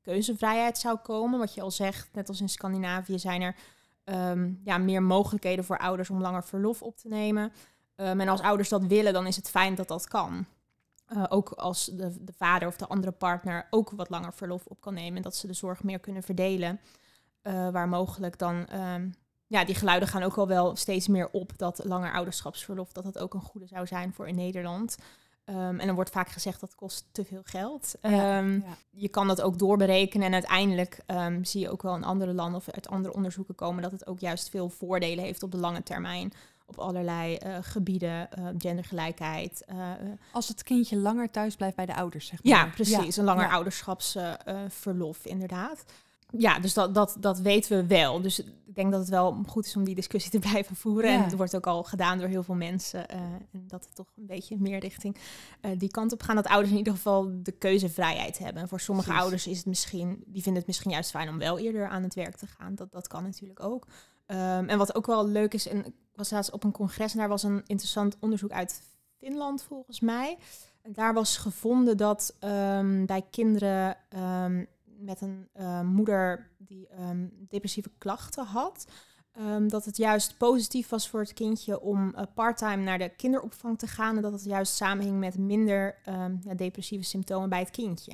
keuzevrijheid 0.03 0.79
zou 0.79 0.97
komen. 0.97 1.39
Wat 1.39 1.55
je 1.55 1.61
al 1.61 1.71
zegt, 1.71 2.09
net 2.12 2.29
als 2.29 2.41
in 2.41 2.49
Scandinavië 2.49 3.19
zijn 3.19 3.43
er 3.43 3.57
um, 4.11 4.61
ja, 4.64 4.79
meer 4.79 5.02
mogelijkheden 5.02 5.64
voor 5.64 5.79
ouders 5.79 6.11
om 6.11 6.21
langer 6.21 6.45
verlof 6.45 6.83
op 6.83 6.97
te 6.97 7.09
nemen. 7.09 7.52
Um, 7.97 8.21
en 8.21 8.29
als 8.29 8.40
ouders 8.40 8.69
dat 8.69 8.85
willen, 8.85 9.12
dan 9.12 9.26
is 9.26 9.37
het 9.37 9.50
fijn 9.50 9.75
dat 9.75 9.88
dat 9.88 10.09
kan. 10.09 10.47
Uh, 11.09 11.25
ook 11.29 11.49
als 11.50 11.85
de, 11.85 12.25
de, 12.25 12.33
vader 12.33 12.69
of 12.69 12.76
de 12.76 12.87
andere 12.87 13.12
partner 13.12 13.67
ook 13.71 13.90
wat 13.90 14.11
langer 14.11 14.33
verlof 14.33 14.67
op 14.67 14.81
kan 14.81 14.95
nemen. 14.95 15.17
En 15.17 15.23
dat 15.23 15.37
ze 15.37 15.47
de 15.47 15.52
zorg 15.52 15.83
meer 15.83 15.99
kunnen 15.99 16.23
verdelen. 16.23 16.81
Uh, 17.43 17.69
waar 17.71 17.88
mogelijk 17.88 18.38
dan. 18.38 18.67
Um, 18.75 19.14
ja, 19.47 19.64
die 19.64 19.75
geluiden 19.75 20.09
gaan 20.09 20.23
ook 20.23 20.37
al 20.37 20.49
wel 20.49 20.76
steeds 20.76 21.09
meer 21.09 21.29
op 21.31 21.52
dat 21.57 21.85
langer 21.85 22.12
ouderschapsverlof. 22.12 22.93
dat 22.93 23.05
dat 23.05 23.19
ook 23.19 23.35
een 23.35 23.40
goede 23.40 23.67
zou 23.67 23.87
zijn 23.87 24.12
voor 24.12 24.29
in 24.29 24.35
Nederland. 24.35 24.97
Um, 25.50 25.80
en 25.80 25.87
dan 25.87 25.95
wordt 25.95 26.11
vaak 26.11 26.28
gezegd 26.28 26.61
dat 26.61 26.75
kost 26.75 27.04
te 27.12 27.25
veel 27.25 27.42
geld. 27.45 27.95
Um, 28.02 28.12
ja. 28.12 28.76
Je 28.90 29.09
kan 29.09 29.26
dat 29.26 29.42
ook 29.42 29.59
doorberekenen 29.59 30.26
en 30.26 30.33
uiteindelijk 30.33 31.00
um, 31.07 31.45
zie 31.45 31.61
je 31.61 31.71
ook 31.71 31.83
wel 31.83 31.97
in 31.97 32.04
andere 32.04 32.33
landen 32.33 32.57
of 32.57 32.71
uit 32.71 32.88
andere 32.88 33.14
onderzoeken 33.14 33.54
komen 33.54 33.83
dat 33.83 33.92
het 33.92 34.07
ook 34.07 34.19
juist 34.19 34.49
veel 34.49 34.69
voordelen 34.69 35.25
heeft 35.25 35.42
op 35.42 35.50
de 35.50 35.59
lange 35.59 35.83
termijn. 35.83 36.33
Op 36.66 36.78
allerlei 36.78 37.38
uh, 37.47 37.57
gebieden, 37.61 38.28
uh, 38.38 38.47
gendergelijkheid. 38.59 39.64
Uh, 39.73 39.92
Als 40.33 40.49
het 40.49 40.62
kindje 40.62 40.97
langer 40.97 41.30
thuis 41.30 41.57
blijft 41.57 41.76
bij 41.76 41.87
de 41.87 41.95
ouders, 41.95 42.26
zeg 42.26 42.42
maar. 42.42 42.52
Ja, 42.52 42.66
precies. 42.66 43.16
Een 43.16 43.25
langer 43.25 43.49
ouderschapsverlof, 43.49 45.25
inderdaad 45.25 45.85
ja, 46.39 46.59
dus 46.59 46.75
dat, 46.75 46.95
dat, 46.95 47.17
dat 47.19 47.39
weten 47.39 47.77
we 47.77 47.87
wel. 47.87 48.21
Dus 48.21 48.39
ik 48.39 48.75
denk 48.75 48.91
dat 48.91 49.01
het 49.01 49.09
wel 49.09 49.43
goed 49.47 49.67
is 49.67 49.77
om 49.77 49.85
die 49.85 49.95
discussie 49.95 50.31
te 50.41 50.49
blijven 50.49 50.77
voeren. 50.77 51.11
Ja. 51.11 51.17
En 51.17 51.25
het 51.25 51.37
wordt 51.37 51.57
ook 51.57 51.67
al 51.67 51.83
gedaan 51.83 52.19
door 52.19 52.29
heel 52.29 52.43
veel 52.43 52.55
mensen. 52.55 53.07
Uh, 53.11 53.21
en 53.53 53.65
dat 53.67 53.85
het 53.85 53.95
toch 53.95 54.07
een 54.17 54.27
beetje 54.27 54.57
meer 54.59 54.79
richting 54.79 55.17
uh, 55.63 55.71
die 55.79 55.91
kant 55.91 56.13
op 56.13 56.23
gaan. 56.23 56.37
Dat 56.37 56.47
ouders 56.47 56.71
in 56.71 56.79
ieder 56.79 56.93
geval 56.93 57.31
de 57.43 57.53
keuzevrijheid 57.53 58.39
hebben. 58.39 58.63
En 58.63 58.69
voor 58.69 58.81
sommige 58.81 59.07
Precies. 59.09 59.25
ouders 59.25 59.47
is 59.47 59.57
het 59.57 59.67
misschien, 59.67 60.23
die 60.27 60.43
vinden 60.43 60.59
het 60.59 60.67
misschien 60.67 60.91
juist 60.91 61.11
fijn 61.11 61.29
om 61.29 61.39
wel 61.39 61.59
eerder 61.59 61.89
aan 61.89 62.03
het 62.03 62.15
werk 62.15 62.37
te 62.37 62.47
gaan. 62.47 62.75
Dat, 62.75 62.93
dat 62.93 63.09
kan 63.09 63.23
natuurlijk 63.23 63.65
ook. 63.65 63.87
Um, 64.27 64.69
en 64.69 64.79
wat 64.79 64.95
ook 64.95 65.07
wel 65.07 65.27
leuk 65.27 65.55
is, 65.55 65.69
en 65.69 65.87
ik 65.87 65.95
was 66.15 66.31
laatst 66.31 66.53
op 66.53 66.65
een 66.65 66.73
congres 66.73 67.13
en 67.13 67.19
daar 67.19 67.29
was 67.29 67.43
een 67.43 67.63
interessant 67.67 68.17
onderzoek 68.21 68.51
uit 68.51 68.83
Finland 69.19 69.63
volgens 69.63 70.01
mij. 70.01 70.39
En 70.83 70.93
daar 70.93 71.15
was 71.15 71.37
gevonden 71.37 71.97
dat 71.97 72.37
um, 72.41 73.07
bij 73.07 73.23
kinderen 73.31 73.97
um, 74.45 74.67
met 75.00 75.21
een 75.21 75.49
uh, 75.61 75.80
moeder 75.80 76.50
die 76.59 76.88
um, 77.00 77.47
depressieve 77.49 77.90
klachten 77.99 78.45
had. 78.45 78.87
Um, 79.39 79.69
dat 79.69 79.85
het 79.85 79.97
juist 79.97 80.37
positief 80.37 80.89
was 80.89 81.09
voor 81.09 81.21
het 81.21 81.33
kindje 81.33 81.81
om 81.81 82.15
uh, 82.17 82.23
parttime 82.35 82.83
naar 82.83 82.99
de 82.99 83.09
kinderopvang 83.09 83.79
te 83.79 83.87
gaan. 83.87 84.17
En 84.17 84.23
dat 84.23 84.33
het 84.33 84.45
juist 84.45 84.75
samenhing 84.75 85.19
met 85.19 85.39
minder 85.39 85.97
um, 86.09 86.41
ja, 86.45 86.55
depressieve 86.55 87.05
symptomen 87.05 87.49
bij 87.49 87.59
het 87.59 87.71
kindje. 87.71 88.13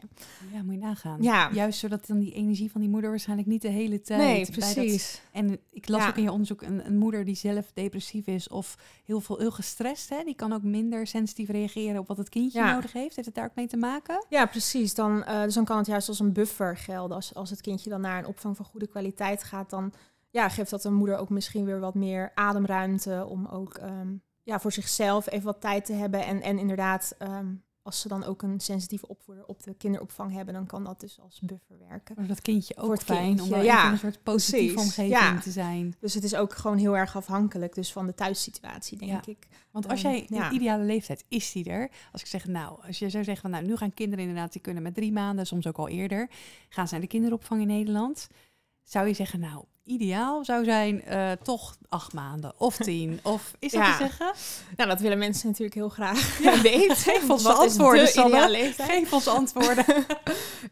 Ja, 0.53 0.63
moet 0.63 0.75
je 0.75 0.81
nagaan. 0.81 1.23
Ja. 1.23 1.51
Juist 1.53 1.79
zodat 1.79 2.07
dan 2.07 2.19
die 2.19 2.33
energie 2.33 2.71
van 2.71 2.81
die 2.81 2.91
moeder 2.91 3.11
waarschijnlijk 3.11 3.49
niet 3.49 3.63
de 3.63 3.69
hele 3.69 4.01
tijd. 4.01 4.21
Nee, 4.21 4.51
precies. 4.51 5.13
Dat, 5.13 5.21
en 5.33 5.59
ik 5.71 5.89
las 5.89 6.03
ja. 6.03 6.09
ook 6.09 6.17
in 6.17 6.23
je 6.23 6.33
onderzoek 6.33 6.63
een, 6.63 6.87
een, 6.87 6.99
moeder 6.99 7.25
die 7.25 7.35
zelf 7.35 7.71
depressief 7.75 8.27
is 8.27 8.49
of 8.49 8.79
heel 9.05 9.21
veel 9.21 9.39
heel 9.39 9.51
gestrest. 9.51 10.09
Hè, 10.09 10.25
die 10.25 10.35
kan 10.35 10.53
ook 10.53 10.63
minder 10.63 11.07
sensitief 11.07 11.49
reageren 11.49 12.01
op 12.01 12.07
wat 12.07 12.17
het 12.17 12.29
kindje 12.29 12.59
ja. 12.59 12.75
nodig 12.75 12.93
heeft. 12.93 13.17
Heeft 13.17 13.27
het 13.27 13.37
daar 13.37 13.45
ook 13.47 13.55
mee 13.55 13.67
te 13.67 13.77
maken? 13.77 14.25
Ja, 14.29 14.47
precies. 14.47 14.95
Dan, 14.95 15.17
uh, 15.17 15.43
dus 15.43 15.55
dan 15.55 15.65
kan 15.65 15.77
het 15.77 15.87
juist 15.87 16.09
als 16.09 16.21
een 16.21 16.33
buffer 16.33 16.77
gelden. 16.77 17.17
Als, 17.17 17.35
als 17.35 17.51
het 17.51 17.61
kindje 17.61 17.91
dan 17.91 18.01
naar 18.01 18.19
een 18.19 18.27
opvang 18.27 18.57
van 18.57 18.65
goede 18.65 18.87
kwaliteit 18.87 19.43
gaat, 19.43 19.71
dan 19.71 19.93
ja, 20.31 20.49
geeft 20.49 20.71
dat 20.71 20.85
een 20.85 20.95
moeder 20.95 21.17
ook 21.17 21.31
misschien 21.31 21.65
weer 21.65 21.81
wat 21.81 21.95
meer 21.95 22.33
ademruimte 22.35 23.27
om 23.29 23.47
ook 23.47 23.79
um, 23.83 24.23
ja, 24.43 24.61
voor 24.61 24.73
zichzelf 24.73 25.31
even 25.31 25.45
wat 25.45 25.61
tijd 25.61 25.85
te 25.85 25.93
hebben. 25.93 26.25
En, 26.25 26.43
en 26.43 26.59
inderdaad, 26.59 27.15
um, 27.19 27.65
als 27.83 28.01
ze 28.01 28.09
dan 28.09 28.25
ook 28.25 28.43
een 28.43 28.61
sensitieve 28.61 29.09
opvoeder 29.09 29.47
op 29.47 29.63
de 29.63 29.75
kinderopvang 29.75 30.33
hebben, 30.33 30.55
dan 30.55 30.67
kan 30.67 30.85
dat 30.85 31.01
dus 31.01 31.21
als 31.21 31.41
buffer 31.41 31.79
werken. 31.89 32.15
Maar 32.19 32.27
dat 32.27 32.43
kindje 32.43 32.77
ook 32.77 32.85
voor 32.85 32.95
het 32.95 33.03
fijn, 33.03 33.37
kindje. 33.37 33.55
om 33.55 33.63
ja, 33.63 33.91
een 33.91 33.99
soort 33.99 34.23
positieve 34.23 34.75
Precies. 34.75 34.99
omgeving 34.99 35.21
ja. 35.21 35.41
te 35.41 35.51
zijn. 35.51 35.95
Dus 36.01 36.15
het 36.15 36.25
is 36.25 36.35
ook 36.35 36.55
gewoon 36.55 36.77
heel 36.77 36.97
erg 36.97 37.17
afhankelijk 37.17 37.75
dus 37.75 37.93
van 37.93 38.07
de 38.07 38.15
thuissituatie, 38.15 38.99
denk 38.99 39.11
ja. 39.11 39.33
ik. 39.33 39.47
Want 39.71 39.89
als 39.89 40.01
jij 40.01 40.21
um, 40.31 40.39
de 40.39 40.49
ideale 40.51 40.85
leeftijd, 40.85 41.25
is 41.29 41.53
die 41.53 41.71
er? 41.71 41.91
Als 42.13 42.21
ik 42.21 42.27
zeg, 42.27 42.47
nou, 42.47 42.83
als 42.87 42.99
je 42.99 43.11
zou 43.11 43.25
zeggen 43.25 43.43
van, 43.43 43.51
nou, 43.51 43.67
nu 43.67 43.77
gaan 43.77 43.95
kinderen 43.95 44.25
inderdaad, 44.25 44.53
die 44.53 44.63
kunnen 44.63 44.83
met 44.83 44.95
drie 44.95 45.13
maanden, 45.13 45.47
soms 45.47 45.67
ook 45.67 45.79
al 45.79 45.89
eerder, 45.89 46.31
gaan 46.69 46.87
ze 46.87 46.93
naar 46.93 47.03
de 47.03 47.09
kinderopvang 47.09 47.61
in 47.61 47.67
Nederland. 47.67 48.29
Zou 48.83 49.07
je 49.07 49.15
zeggen, 49.15 49.41
nou, 49.41 49.65
ideaal 49.87 50.45
zou 50.45 50.65
zijn 50.65 51.03
uh, 51.09 51.33
toch 51.43 51.77
acht 51.89 52.13
maanden 52.13 52.53
of 52.59 52.77
tien? 52.77 53.21
Of 53.23 53.55
is 53.59 53.73
dat 53.73 53.83
ja. 53.83 53.93
te 53.93 54.03
zeggen? 54.03 54.33
Nou, 54.77 54.89
dat 54.89 55.01
willen 55.01 55.19
mensen 55.19 55.47
natuurlijk 55.47 55.75
heel 55.75 55.89
graag 55.89 56.39
ja. 56.43 56.61
weten. 56.73 56.97
Geef 56.97 57.31
ons 57.31 57.47
antwoorden, 57.47 58.09
Sanne. 58.09 58.73
Geef 58.77 59.13
ons 59.13 59.29
antwoorden. 59.29 59.85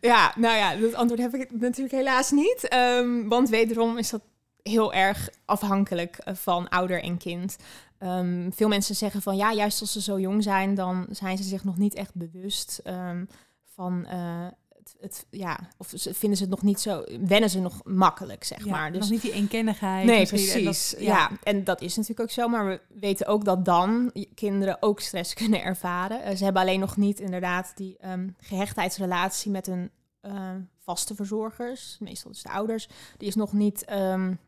ja, 0.00 0.33
nou 0.37 0.57
ja, 0.57 0.77
dat 0.77 0.94
antwoord 0.94 1.20
heb 1.20 1.35
ik 1.35 1.50
natuurlijk 1.50 1.94
helaas 1.94 2.31
niet. 2.31 2.74
Um, 2.74 3.29
want 3.29 3.48
wederom 3.48 3.98
is 3.98 4.11
dat 4.11 4.22
heel 4.62 4.92
erg 4.92 5.29
afhankelijk 5.44 6.18
van 6.24 6.68
ouder 6.68 7.03
en 7.03 7.16
kind. 7.16 7.57
Um, 8.00 8.53
veel 8.55 8.68
mensen 8.68 8.94
zeggen 8.94 9.22
van 9.22 9.37
ja, 9.37 9.53
juist 9.53 9.81
als 9.81 9.92
ze 9.92 10.00
zo 10.00 10.20
jong 10.20 10.42
zijn, 10.42 10.74
dan 10.74 11.07
zijn 11.11 11.37
ze 11.37 11.42
zich 11.42 11.64
nog 11.64 11.77
niet 11.77 11.94
echt 11.94 12.14
bewust 12.14 12.81
um, 12.87 13.29
van 13.74 14.07
uh, 14.12 14.46
het, 14.85 14.97
het, 15.01 15.27
ja, 15.31 15.59
of 15.77 15.92
ze 15.94 16.14
vinden 16.14 16.38
ze 16.38 16.44
het 16.44 16.53
nog 16.53 16.62
niet 16.62 16.81
zo, 16.81 17.05
wennen 17.20 17.51
ze 17.51 17.61
nog 17.61 17.81
makkelijk, 17.85 18.44
zeg 18.44 18.64
ja, 18.64 18.70
maar. 18.70 18.92
Dus 18.92 19.01
nog 19.01 19.11
niet 19.11 19.23
die 19.23 19.33
eenkennigheid. 19.33 20.07
Nee, 20.07 20.27
precies. 20.27 20.55
En 20.55 20.64
dat, 20.64 20.94
ja. 20.99 21.05
ja. 21.05 21.31
en 21.42 21.64
dat 21.64 21.81
is 21.81 21.97
natuurlijk 21.97 22.20
ook 22.20 22.31
zo, 22.31 22.49
maar 22.49 22.66
we 22.66 22.81
weten 22.88 23.27
ook 23.27 23.44
dat 23.44 23.64
dan 23.64 24.12
kinderen 24.35 24.77
ook 24.81 25.01
stress 25.01 25.35
kunnen 25.44 25.62
ervaren. 25.62 26.20
Uh, 26.31 26.37
ze 26.37 26.44
hebben 26.44 26.62
alleen 26.62 26.81
nog 26.81 26.97
niet 26.97 27.20
inderdaad 27.20 27.73
die 27.75 27.97
um, 28.07 28.37
gehechtheidsrelatie 28.38 29.51
met 29.51 29.66
hun 29.66 29.90
uh, 30.23 30.51
vaste 30.79 31.14
verzorgers, 31.14 31.97
meestal 32.01 32.31
dus 32.31 32.42
de 32.42 32.51
ouders, 32.51 32.88
die 33.18 33.29
is 33.29 33.35
nog 33.35 33.53
niet 33.53 33.90
um, 33.90 34.38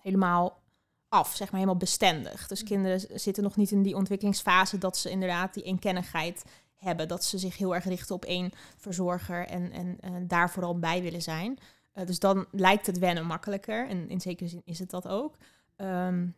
helemaal 0.00 0.62
af, 1.08 1.28
zeg 1.28 1.50
maar 1.50 1.60
helemaal 1.60 1.80
bestendig. 1.80 2.46
Dus 2.46 2.62
kinderen 2.62 3.20
zitten 3.20 3.42
nog 3.42 3.56
niet 3.56 3.70
in 3.70 3.82
die 3.82 3.96
ontwikkelingsfase 3.96 4.78
dat 4.78 4.96
ze 4.96 5.10
inderdaad 5.10 5.54
die 5.54 5.62
eenkennigheid 5.62 6.44
hebben. 6.84 7.08
Dat 7.08 7.24
ze 7.24 7.38
zich 7.38 7.56
heel 7.56 7.74
erg 7.74 7.84
richten 7.84 8.14
op 8.14 8.24
één 8.24 8.52
verzorger 8.76 9.46
en, 9.46 9.72
en, 9.72 10.26
daar 10.26 10.50
vooral 10.50 10.78
bij 10.78 11.02
willen 11.02 11.22
zijn. 11.22 11.58
Uh, 11.94 12.06
dus 12.06 12.18
dan 12.18 12.46
lijkt 12.50 12.86
het 12.86 12.98
wennen 12.98 13.26
makkelijker. 13.26 13.88
En 13.88 14.08
in 14.08 14.20
zekere 14.20 14.48
zin 14.48 14.62
is 14.64 14.78
het 14.78 14.90
dat 14.90 15.08
ook. 15.08 15.36
Um, 15.76 16.34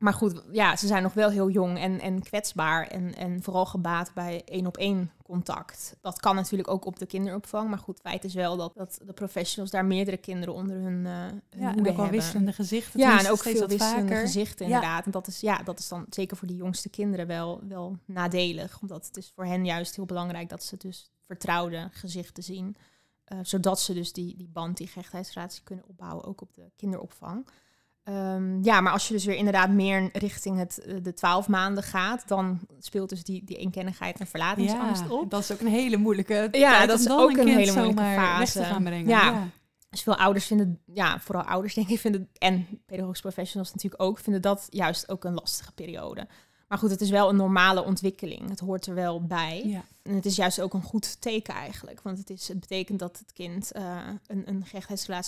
maar 0.00 0.12
goed, 0.12 0.42
ja, 0.50 0.76
ze 0.76 0.86
zijn 0.86 1.02
nog 1.02 1.14
wel 1.14 1.30
heel 1.30 1.50
jong 1.50 1.78
en, 1.78 2.00
en 2.00 2.22
kwetsbaar. 2.22 2.86
En, 2.86 3.14
en 3.14 3.42
vooral 3.42 3.66
gebaat 3.66 4.14
bij 4.14 4.42
één 4.44 4.66
op 4.66 4.76
één 4.76 5.10
contact. 5.22 5.96
Dat 6.00 6.20
kan 6.20 6.34
natuurlijk 6.34 6.70
ook 6.70 6.84
op 6.84 6.98
de 6.98 7.06
kinderopvang. 7.06 7.68
Maar 7.68 7.78
goed, 7.78 8.00
feit 8.00 8.24
is 8.24 8.34
wel 8.34 8.56
dat, 8.56 8.72
dat 8.74 9.00
de 9.04 9.12
professionals 9.12 9.70
daar 9.70 9.84
meerdere 9.84 10.16
kinderen 10.16 10.54
onder 10.54 10.76
hun, 10.76 11.04
uh, 11.04 11.26
hun 11.26 11.42
ja, 11.50 11.76
en 11.76 11.88
ook 11.88 11.96
wel 11.96 12.08
wisselende 12.08 12.52
gezichten. 12.52 13.00
Ja, 13.00 13.18
en 13.18 13.30
ook 13.30 13.38
veel 13.38 13.66
wisselende 13.66 14.08
vaker. 14.08 14.20
gezichten 14.20 14.66
inderdaad. 14.66 14.98
Ja. 14.98 15.04
En 15.04 15.10
dat 15.10 15.26
is, 15.26 15.40
ja, 15.40 15.62
dat 15.62 15.78
is 15.78 15.88
dan 15.88 16.06
zeker 16.10 16.36
voor 16.36 16.48
die 16.48 16.56
jongste 16.56 16.88
kinderen 16.88 17.26
wel, 17.26 17.60
wel 17.68 17.96
nadelig. 18.04 18.80
Omdat 18.80 19.06
het 19.06 19.16
is 19.16 19.32
voor 19.34 19.44
hen 19.44 19.64
juist 19.64 19.96
heel 19.96 20.06
belangrijk 20.06 20.48
dat 20.48 20.62
ze 20.62 20.76
dus 20.76 21.10
vertrouwde 21.26 21.88
gezichten 21.92 22.42
zien. 22.42 22.76
Uh, 23.32 23.38
zodat 23.42 23.80
ze 23.80 23.94
dus 23.94 24.12
die, 24.12 24.36
die 24.36 24.48
band, 24.52 24.76
die 24.76 24.86
gehechtheidsrelatie 24.86 25.62
kunnen 25.62 25.84
opbouwen, 25.88 26.24
ook 26.24 26.40
op 26.40 26.54
de 26.54 26.70
kinderopvang. 26.76 27.46
Um, 28.10 28.58
ja, 28.62 28.80
maar 28.80 28.92
als 28.92 29.08
je 29.08 29.14
dus 29.14 29.24
weer 29.24 29.36
inderdaad 29.36 29.70
meer 29.70 30.08
richting 30.12 30.58
het, 30.58 30.86
de 31.02 31.14
twaalf 31.14 31.48
maanden 31.48 31.82
gaat, 31.84 32.28
dan 32.28 32.60
speelt 32.78 33.08
dus 33.08 33.24
die, 33.24 33.44
die 33.44 33.56
eenkennigheid 33.56 34.20
en 34.20 34.26
verlatingsangst 34.26 35.02
ja, 35.02 35.14
op. 35.14 35.30
Dat 35.30 35.40
is 35.40 35.52
ook 35.52 35.60
een 35.60 35.66
hele 35.66 35.96
moeilijke 35.96 36.48
Ja, 36.52 36.86
dat 36.86 37.00
is 37.00 37.10
ook 37.10 37.30
een, 37.30 37.38
een 37.38 37.46
hele 37.46 37.72
moeilijke 37.72 38.02
fase. 38.02 38.64
Gaan 38.64 38.84
brengen. 38.84 39.08
Ja. 39.08 39.24
ja. 39.24 39.48
Dus 39.90 40.02
veel 40.02 40.16
ouders 40.16 40.46
vinden, 40.46 40.80
ja, 40.92 41.20
vooral 41.20 41.44
ouders 41.44 41.74
denk 41.74 41.88
ik, 41.88 41.98
vinden, 41.98 42.28
en 42.38 42.66
pedagogische 42.86 43.22
professionals 43.22 43.72
natuurlijk 43.72 44.02
ook, 44.02 44.18
vinden 44.18 44.42
dat 44.42 44.66
juist 44.68 45.08
ook 45.08 45.24
een 45.24 45.34
lastige 45.34 45.72
periode. 45.72 46.28
Maar 46.70 46.78
goed, 46.78 46.90
het 46.90 47.00
is 47.00 47.10
wel 47.10 47.28
een 47.28 47.36
normale 47.36 47.84
ontwikkeling. 47.84 48.48
Het 48.48 48.60
hoort 48.60 48.86
er 48.86 48.94
wel 48.94 49.26
bij. 49.26 49.62
Ja. 49.64 49.84
En 50.02 50.14
het 50.14 50.26
is 50.26 50.36
juist 50.36 50.60
ook 50.60 50.74
een 50.74 50.82
goed 50.82 51.20
teken 51.20 51.54
eigenlijk. 51.54 52.00
Want 52.02 52.18
het, 52.18 52.30
is, 52.30 52.48
het 52.48 52.60
betekent 52.60 52.98
dat 52.98 53.18
het 53.18 53.32
kind 53.32 53.70
uh, 53.76 53.98
een, 54.26 54.48
een 54.48 54.64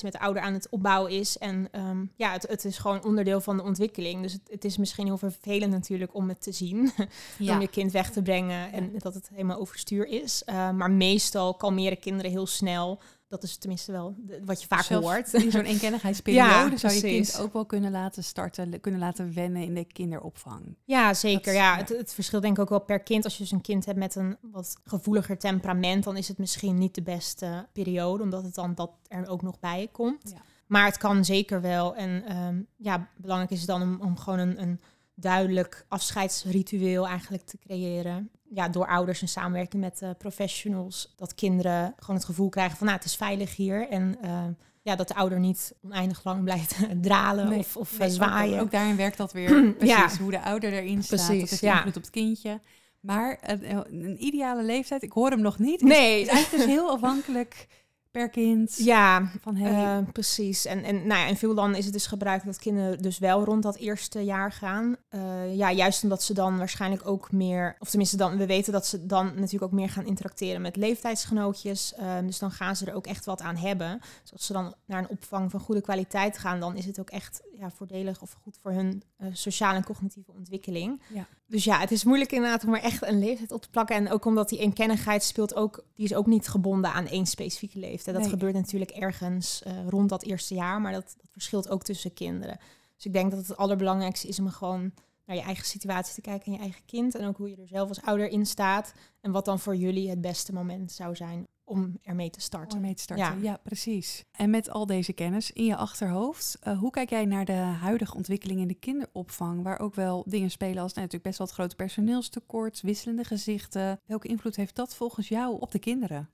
met 0.03 0.13
de 0.13 0.21
ouder 0.21 0.43
aan 0.43 0.53
het 0.53 0.69
opbouwen 0.69 1.11
is. 1.13 1.39
En 1.39 1.69
um, 1.73 2.13
ja, 2.17 2.33
het, 2.33 2.47
het 2.49 2.65
is 2.65 2.79
gewoon 2.79 3.05
onderdeel 3.05 3.41
van 3.41 3.57
de 3.57 3.63
ontwikkeling. 3.63 4.23
Dus 4.23 4.33
het, 4.33 4.43
het 4.51 4.65
is 4.65 4.77
misschien 4.77 5.07
heel 5.07 5.19
vervelend 5.19 5.73
natuurlijk 5.73 6.15
om 6.15 6.29
het 6.29 6.43
te 6.43 6.53
zien. 6.53 6.91
Ja. 7.39 7.55
om 7.55 7.61
je 7.61 7.69
kind 7.69 7.93
weg 7.93 8.11
te 8.11 8.23
brengen 8.23 8.73
en 8.73 8.93
dat 8.99 9.15
het 9.15 9.29
helemaal 9.33 9.59
overstuur 9.59 10.07
is. 10.07 10.43
Uh, 10.47 10.71
maar 10.71 10.91
meestal 10.91 11.55
kalmeren 11.55 11.99
kinderen 11.99 12.31
heel 12.31 12.47
snel 12.47 13.01
dat 13.33 13.43
is 13.43 13.57
tenminste 13.57 13.93
wel 13.93 14.15
de- 14.19 14.41
wat 14.45 14.61
je 14.61 14.67
vaak 14.67 14.85
hoort. 14.87 15.33
In 15.35 15.51
zo'n 15.51 15.65
eenkennigheidsperiode 15.73 16.71
Ja, 16.71 16.77
zou 16.77 16.93
je 16.93 17.01
kind 17.01 17.39
ook 17.41 17.53
wel 17.53 17.67
kunnen 17.67 17.91
laten 17.91 18.25
starten, 18.25 18.81
kunnen 18.81 19.01
laten 19.01 19.35
wennen 19.35 19.63
in 19.63 19.75
de 19.75 19.85
kinderopvang. 19.85 20.77
Ja, 20.85 21.15
zeker. 21.15 21.45
Dat- 21.45 21.55
ja, 21.55 21.73
ja. 21.73 21.77
Het, 21.77 21.89
het 21.89 22.15
verschilt 22.15 22.43
denk 22.43 22.57
ik 22.57 22.63
ook 22.63 22.69
wel 22.69 22.81
per 22.81 23.01
kind. 23.03 23.25
Als 23.25 23.37
je 23.37 23.43
dus 23.43 23.53
een 23.53 23.61
kind 23.61 23.85
hebt 23.87 23.99
met 23.99 24.15
een 24.15 24.37
wat 24.41 24.77
gevoeliger 24.85 25.39
temperament, 25.39 26.05
dan 26.05 26.17
is 26.17 26.29
het 26.29 26.39
misschien 26.39 26.79
niet 26.79 26.95
de 26.95 27.03
beste 27.03 27.67
periode, 27.73 28.23
omdat 28.23 28.43
het 28.43 28.55
dan 28.55 28.75
dat 28.75 28.91
er 29.09 29.29
ook 29.29 29.43
nog 29.43 29.61
bij 29.61 29.89
komt. 29.93 30.31
Ja. 30.31 30.43
Maar 30.67 30.85
het 30.85 30.97
kan 30.99 31.25
zeker 31.25 31.61
wel. 31.61 31.95
En 31.97 32.25
ehm, 32.27 32.61
ja, 32.77 33.09
belangrijk 33.17 33.51
is 33.53 33.59
het 33.59 33.69
dan 33.69 33.83
om, 33.83 34.01
om 34.01 34.19
gewoon 34.19 34.39
een, 34.39 34.63
een 34.63 34.81
duidelijk 35.15 35.85
afscheidsritueel 35.89 37.07
eigenlijk 37.09 37.45
te 37.47 37.59
creëren. 37.59 38.31
Ja, 38.55 38.69
door 38.69 38.87
ouders 38.87 39.23
in 39.23 39.29
samenwerking 39.29 39.83
met 39.83 40.03
eh, 40.03 40.11
professionals. 40.19 41.13
Dat 41.17 41.35
kinderen 41.35 41.95
gewoon 41.99 42.17
het 42.17 42.25
gevoel 42.25 42.49
krijgen 42.49 42.77
van, 42.77 42.87
nou, 42.87 42.99
het 42.99 43.09
is 43.09 43.17
veilig 43.17 43.57
hier. 43.57 43.89
En 43.89 44.17
eh, 44.23 44.45
ja, 44.83 44.97
dat 44.97 45.09
de 45.09 45.15
ouder 45.15 45.39
niet 45.41 45.75
oneindig 45.85 46.25
lang 46.25 46.45
blijft 46.45 46.77
dralen 47.03 47.49
Nee, 47.49 47.59
of, 47.59 47.77
of 47.77 47.99
Nee, 47.99 48.09
eh, 48.09 48.15
zwaaien. 48.15 48.55
Ook, 48.59 48.63
ook 48.63 48.71
daarin 48.71 48.97
werkt 48.97 49.17
dat 49.17 49.33
weer 49.33 49.49
precies, 49.79 49.97
Ja. 49.97 50.23
hoe 50.23 50.31
de 50.31 50.43
ouder 50.43 50.73
erin 50.73 51.03
staat. 51.03 51.27
Precies, 51.27 51.41
dat 51.41 51.51
heeft 51.51 51.63
ja. 51.63 51.77
invloed 51.77 51.97
op 51.97 52.03
het 52.03 52.11
kindje. 52.11 52.61
Maar 53.01 53.39
een, 53.43 53.77
een 53.91 54.25
ideale 54.25 54.63
leeftijd, 54.63 55.03
ik 55.03 55.13
hoor 55.13 55.31
hem 55.31 55.41
nog 55.41 55.59
niet. 55.59 55.81
Nee. 55.83 56.21
Is, 56.21 56.27
is 56.27 56.33
eigenlijk 56.33 56.65
dus 56.65 56.75
heel 56.75 56.91
afhankelijk 56.91 57.67
per 58.13 58.29
kind. 58.29 58.77
Ja, 58.77 59.31
Van 59.41 59.57
Eh, 59.57 59.99
precies. 60.13 60.65
En, 60.65 60.85
en 60.85 61.07
nou 61.07 61.21
ja, 61.21 61.27
in 61.27 61.37
veel 61.37 61.55
landen 61.55 61.79
is 61.79 61.85
het 61.85 61.93
dus 61.93 62.07
gebruikt 62.07 62.45
dat 62.45 62.59
kinderen 62.59 63.03
dus 63.03 63.19
wel 63.19 63.45
rond 63.45 63.63
dat 63.63 63.77
eerste 63.77 64.25
jaar 64.25 64.53
gaan. 64.53 64.97
Eh, 65.09 65.55
ja, 65.55 65.73
juist 65.73 66.03
omdat 66.03 66.23
ze 66.23 66.35
dan 66.35 66.59
waarschijnlijk 66.59 67.07
ook 67.09 67.33
meer, 67.33 67.77
of 67.79 67.89
tenminste 67.89 68.17
dan, 68.17 68.37
we 68.37 68.47
weten 68.47 68.73
dat 68.73 68.87
ze 68.87 69.07
dan 69.07 69.27
natuurlijk 69.27 69.63
ook 69.63 69.73
meer 69.73 69.89
gaan 69.89 70.07
interacteren 70.07 70.63
met 70.63 70.77
leeftijdsgenootjes. 70.77 71.95
Eh, 71.95 72.19
dus 72.23 72.39
dan 72.39 72.51
gaan 72.51 72.77
ze 72.77 72.87
er 72.87 72.95
ook 72.95 73.07
echt 73.07 73.25
wat 73.25 73.41
aan 73.41 73.57
hebben. 73.57 74.01
Dus 74.23 74.33
als 74.33 74.47
ze 74.47 74.53
dan 74.53 74.75
naar 74.87 74.99
een 74.99 75.09
opvang 75.09 75.51
van 75.51 75.61
goede 75.61 75.81
kwaliteit 75.81 76.39
gaan, 76.39 76.61
dan 76.61 76.77
is 76.77 76.85
het 76.85 77.01
ook 77.01 77.11
echt 77.11 77.43
ja, 77.63 77.71
voordelig 77.71 78.23
of 78.23 78.33
goed 78.43 78.59
voor 78.63 78.73
hun 78.73 79.03
eh, 79.17 79.29
sociale 79.33 79.77
en 79.77 79.85
cognitieve 79.85 80.33
ontwikkeling. 80.33 81.03
Ja. 81.15 81.27
Dus 81.47 81.65
ja, 81.65 81.79
het 81.79 81.91
is 81.91 82.05
moeilijk 82.05 82.33
inderdaad 82.33 82.65
om 82.65 82.75
er 82.75 82.81
echt 82.81 83.03
een 83.03 83.19
leeftijd 83.19 83.53
op 83.53 83.63
te 83.63 83.71
plakken. 83.71 83.97
En 83.97 84.11
ook 84.11 84.25
omdat 84.25 84.49
die 84.49 84.59
eenkennigheid 84.59 85.23
speelt 85.23 85.55
ook, 85.55 85.85
die 85.95 86.05
is 86.05 86.15
ook 86.15 86.27
niet 86.27 86.49
gebonden 86.49 86.93
aan 86.93 87.07
één 87.07 87.27
specifieke 87.27 87.79
leeftijd. 87.79 88.15
Dat 88.17 88.25
Nee. 88.25 88.33
gebeurt 88.33 88.55
natuurlijk 88.55 88.91
ergens 88.91 89.63
eh, 89.63 89.89
rond 89.89 90.09
dat 90.09 90.23
eerste 90.23 90.55
jaar, 90.55 90.81
maar 90.81 90.93
dat, 90.93 91.15
dat 91.17 91.31
verschilt 91.31 91.69
ook 91.69 91.83
tussen 91.83 92.13
kinderen. 92.15 92.59
Dus 92.97 93.05
ik 93.05 93.13
denk 93.13 93.31
dat 93.31 93.47
het 93.47 93.57
allerbelangrijkste 93.57 94.29
is 94.29 94.39
om 94.39 94.49
gewoon 94.49 94.93
naar 95.27 95.37
je 95.37 95.43
eigen 95.43 95.65
situatie 95.65 96.15
te 96.15 96.21
kijken 96.21 96.47
en 96.47 96.53
je 96.53 96.59
eigen 96.59 96.85
kind. 96.85 97.15
En 97.15 97.27
ook 97.27 97.37
hoe 97.37 97.51
je 97.51 97.57
er 97.57 97.67
zelf 97.69 97.89
als 97.89 98.03
ouder 98.03 98.29
in 98.29 98.47
staat. 98.47 98.93
En 99.21 99.33
wat 99.33 99.45
dan 99.45 99.59
voor 99.59 99.77
jullie 99.77 100.11
het 100.11 100.21
beste 100.21 100.53
moment 100.53 100.93
zou 100.93 101.17
zijn 101.17 101.47
om 101.65 101.99
ermee 102.03 102.31
te 102.31 102.41
starten. 102.41 102.77
om 102.77 102.83
mee 102.85 102.95
te 102.95 103.03
starten. 103.03 103.27
Ja. 103.27 103.51
Ja. 103.51 103.57
precies. 103.63 104.25
En 104.33 104.51
met 104.51 104.71
al 104.71 104.87
deze 104.87 105.13
kennis 105.13 105.51
in 105.51 105.65
je 105.65 105.77
achterhoofd, 105.77 106.57
eh, 106.61 106.79
hoe 106.79 106.91
kijk 106.91 107.11
jij 107.11 107.25
naar 107.25 107.45
de 107.45 107.53
huidige 107.53 108.15
ontwikkeling 108.15 108.61
in 108.61 108.69
de 108.69 108.75
kinderopvang, 108.75 109.63
waar 109.63 109.79
ook 109.79 109.95
wel 109.95 110.25
dingen 110.27 110.51
spelen 110.51 110.83
als 110.83 110.93
nou, 110.93 111.07
natuurlijk 111.07 111.23
best 111.23 111.39
wel 111.39 111.47
het 111.47 111.57
grote 111.57 111.77
personeelstekort, 111.77 112.81
wisselende 112.81 113.25
gezichten. 113.25 114.01
Welke 114.07 114.29
invloed 114.29 114.57
heeft 114.57 114.77
dat 114.77 114.95
volgens 114.95 115.29
jou 115.29 115.61
op 115.61 115.71
de 115.71 115.79
kinderen? 115.79 116.31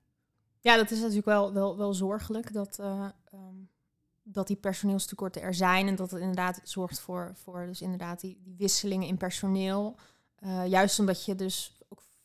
Ja, 0.61 0.77
dat 0.77 0.91
is 0.91 0.99
natuurlijk 0.99 1.27
wel, 1.27 1.53
wel, 1.53 1.77
wel 1.77 1.95
zorgelijk 1.95 2.53
dat, 2.53 2.79
eh, 2.79 3.09
ehm, 3.25 3.57
dat 4.23 4.47
die 4.47 4.57
personeelstekorten 4.57 5.43
er 5.43 5.55
zijn. 5.55 5.89
En 5.89 5.95
dat 5.95 6.11
het 6.11 6.21
inderdaad 6.21 6.61
zorgt 6.63 7.01
voor, 7.01 7.33
voor 7.35 7.67
dus 7.67 7.81
inderdaad 7.81 8.21
die, 8.21 8.39
die 8.43 8.55
wisselingen 8.59 9.09
in 9.09 9.17
personeel. 9.17 9.97
Eh, 10.35 10.67
juist 10.67 10.99
omdat 10.99 11.25
je 11.25 11.35
dus 11.35 11.78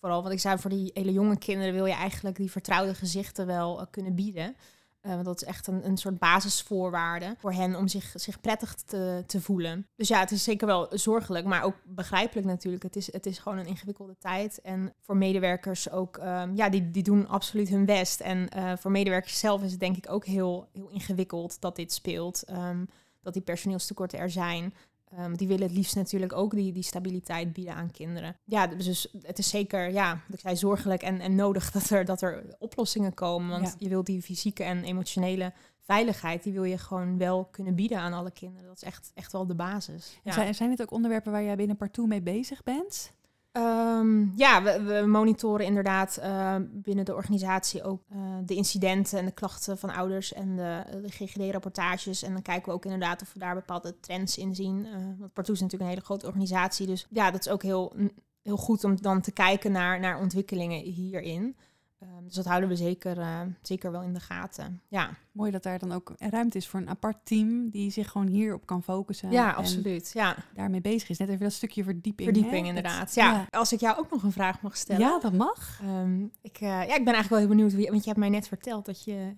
vooral, 0.04 0.24
wat 0.24 0.32
ik 0.32 0.40
zei, 0.40 0.58
voor 0.58 0.70
die 0.70 0.92
hele 0.94 1.12
jonge 1.12 1.38
kinderen 1.38 1.74
wil 1.74 1.86
je 1.86 1.94
eigenlijk 1.94 2.36
die 2.36 2.52
vertrouwde 2.52 2.94
gezichten 2.94 3.46
wel 3.46 3.80
eh, 3.80 3.86
kunnen 3.90 4.16
bieden. 4.16 4.56
Eh, 5.02 5.12
want 5.12 5.26
dat 5.26 5.42
is 5.42 5.48
echt 5.48 5.68
een, 5.68 5.86
een 5.86 5.98
soort 5.98 6.20
basisvoorwaarde 6.20 7.36
voor 7.38 7.54
hen 7.54 7.76
om 7.76 7.88
zich, 7.88 8.12
zich 8.16 8.42
prettig 8.42 8.76
te, 8.76 9.24
te 9.28 9.42
voelen. 9.42 9.88
Dus 9.96 10.08
ja, 10.08 10.20
het 10.20 10.32
is 10.32 10.44
zeker 10.44 10.68
wel 10.68 10.88
zorgelijk, 10.92 11.46
maar 11.46 11.64
ook 11.64 11.76
begrijpelijk 11.86 12.48
natuurlijk. 12.48 12.84
Het 12.84 12.96
is, 12.96 13.12
het 13.12 13.26
is 13.26 13.40
gewoon 13.40 13.58
een 13.58 13.66
ingewikkelde 13.66 14.16
tijd. 14.20 14.62
En 14.62 14.94
voor 15.00 15.18
medewerkers 15.18 15.90
ook, 15.90 16.18
ehm, 16.18 16.56
ja, 16.56 16.70
die, 16.70 16.92
die 16.92 17.04
doen 17.04 17.28
absoluut 17.28 17.70
hun 17.70 17.86
best. 17.86 18.20
En 18.20 18.50
eh, 18.50 18.72
voor 18.78 18.92
medewerkers 18.92 19.40
zelf 19.40 19.64
is 19.64 19.72
het 19.72 19.80
denk 19.80 19.98
ik 19.98 20.12
ook 20.12 20.26
heel, 20.26 20.68
heel 20.74 20.90
ingewikkeld 20.90 21.62
dat 21.62 21.76
dit 21.76 21.94
speelt. 21.94 22.44
Ehm, 22.44 22.86
dat 23.22 23.34
die 23.34 23.42
personeelstekorten 23.42 24.20
er 24.20 24.30
zijn. 24.30 24.74
Ehm, 25.18 25.34
die 25.34 25.48
willen 25.48 25.68
het 25.68 25.76
liefst 25.76 25.96
natuurlijk 25.96 26.34
ook 26.34 26.52
die, 26.52 26.72
die 26.72 26.84
stabiliteit 26.84 27.54
bieden 27.54 27.76
aan 27.76 27.92
kinderen. 27.92 28.38
Ja, 28.46 28.68
dus 28.68 29.08
het 29.22 29.40
is 29.40 29.50
zeker, 29.50 29.92
ja, 29.92 30.22
ik 30.32 30.40
zei, 30.40 30.56
zorgelijk 30.56 31.02
en, 31.02 31.20
en 31.20 31.36
nodig 31.36 31.72
dat 31.72 31.90
er, 31.90 32.06
dat 32.06 32.22
er 32.22 32.56
oplossingen 32.60 33.14
komen. 33.14 33.50
Want 33.50 33.68
Ja. 33.68 33.74
je 33.78 33.90
wilt 33.90 34.06
die 34.06 34.22
fysieke 34.22 34.64
en 34.64 34.84
emotionele 34.84 35.54
veiligheid, 35.80 36.44
die 36.44 36.54
wil 36.54 36.64
je 36.64 36.78
gewoon 36.78 37.18
wel 37.18 37.46
kunnen 37.46 37.76
bieden 37.76 37.98
aan 38.00 38.14
alle 38.14 38.32
kinderen. 38.32 38.68
Dat 38.68 38.76
is 38.76 38.84
echt, 38.84 39.12
echt 39.14 39.32
wel 39.32 39.48
de 39.48 39.56
basis. 39.56 40.20
Ja. 40.24 40.32
Zijn, 40.32 40.56
zijn 40.56 40.70
dit 40.70 40.82
ook 40.82 40.92
onderwerpen 40.92 41.32
waar 41.32 41.44
jij 41.44 41.56
binnen 41.56 41.78
Partout 41.78 42.08
mee 42.08 42.22
bezig 42.22 42.64
bent? 42.64 43.12
Ehm, 43.54 44.26
ja, 44.36 44.64
we, 44.64 45.04
monitoren 45.06 45.66
inderdaad 45.66 46.18
eh, 46.18 46.56
binnen 46.72 47.06
de 47.06 47.16
organisatie 47.16 47.84
ook 47.84 48.02
eh, 48.10 48.18
de 48.46 48.56
incidenten 48.56 49.20
en 49.20 49.26
de 49.26 49.32
klachten 49.32 49.78
van 49.78 49.90
ouders 49.90 50.34
en 50.34 50.56
de, 50.56 50.84
GGD-rapportages. 51.08 52.24
En 52.24 52.34
dan 52.34 52.42
kijken 52.42 52.66
we 52.66 52.72
ook 52.72 52.84
inderdaad 52.84 53.22
of 53.22 53.34
we 53.34 53.40
daar 53.40 53.56
bepaalde 53.56 54.00
trends 54.00 54.38
in 54.38 54.56
zien. 54.56 54.86
Eh, 54.86 54.94
want 55.36 55.50
is 55.50 55.62
natuurlijk 55.62 55.82
een 55.82 55.88
hele 55.88 56.06
grote 56.06 56.26
organisatie. 56.26 56.88
Dus 56.88 57.08
ja, 57.10 57.32
dat 57.32 57.46
is 57.46 57.52
ook 57.52 57.64
heel, 57.64 57.94
heel 58.42 58.58
goed 58.58 58.84
om 58.84 59.02
dan 59.02 59.22
te 59.22 59.32
kijken 59.32 59.72
naar, 59.72 60.00
naar 60.00 60.20
ontwikkelingen 60.20 60.80
hierin. 60.80 61.56
Ehm, 62.04 62.24
dus 62.24 62.34
dat 62.34 62.46
houden 62.46 62.70
we 62.70 62.76
zeker, 62.76 63.20
eh, 63.20 63.40
zeker 63.62 63.92
wel 63.92 64.02
in 64.02 64.14
de 64.14 64.20
gaten. 64.20 64.82
Ja, 64.88 65.10
Mooi 65.32 65.52
dat 65.52 65.64
daar 65.64 65.80
dan 65.80 65.92
ook 65.92 66.14
ruimte 66.18 66.58
is 66.58 66.68
voor 66.68 66.80
een 66.80 66.90
apart 66.90 67.18
team 67.24 67.70
die 67.70 67.92
zich 67.92 68.12
gewoon 68.12 68.28
hierop 68.28 68.66
kan 68.66 68.84
focussen. 68.84 69.32
ja 69.32 69.52
absoluut. 69.52 70.12
Ja, 70.14 70.36
daarmee 70.54 70.82
bezig 70.82 71.10
is. 71.10 71.18
Net 71.18 71.30
even 71.30 71.42
dat 71.42 71.54
stukje 71.54 71.84
verdieping. 71.84 72.28
verdieping 72.28 72.62
hè? 72.62 72.68
inderdaad. 72.68 73.14
Ja. 73.14 73.48
als 73.50 73.74
ik 73.74 73.80
jou 73.80 73.98
ook 73.98 74.12
nog 74.12 74.24
een 74.24 74.32
vraag 74.32 74.62
mag 74.62 74.78
stellen. 74.78 75.02
ja, 75.02 75.20
dat 75.20 75.34
mag. 75.34 75.80
Ehm, 75.82 76.24
ik, 76.42 76.56
eh, 76.56 76.68
ja, 76.68 76.82
ik 76.82 76.88
ben 77.06 77.14
eigenlijk 77.14 77.30
wel 77.30 77.40
heel 77.40 77.48
benieuwd, 77.48 77.74
want 77.74 78.04
je 78.04 78.10
hebt 78.10 78.20
mij 78.20 78.30
net 78.30 78.48
verteld 78.48 78.86
dat 78.86 79.04
je 79.04 79.36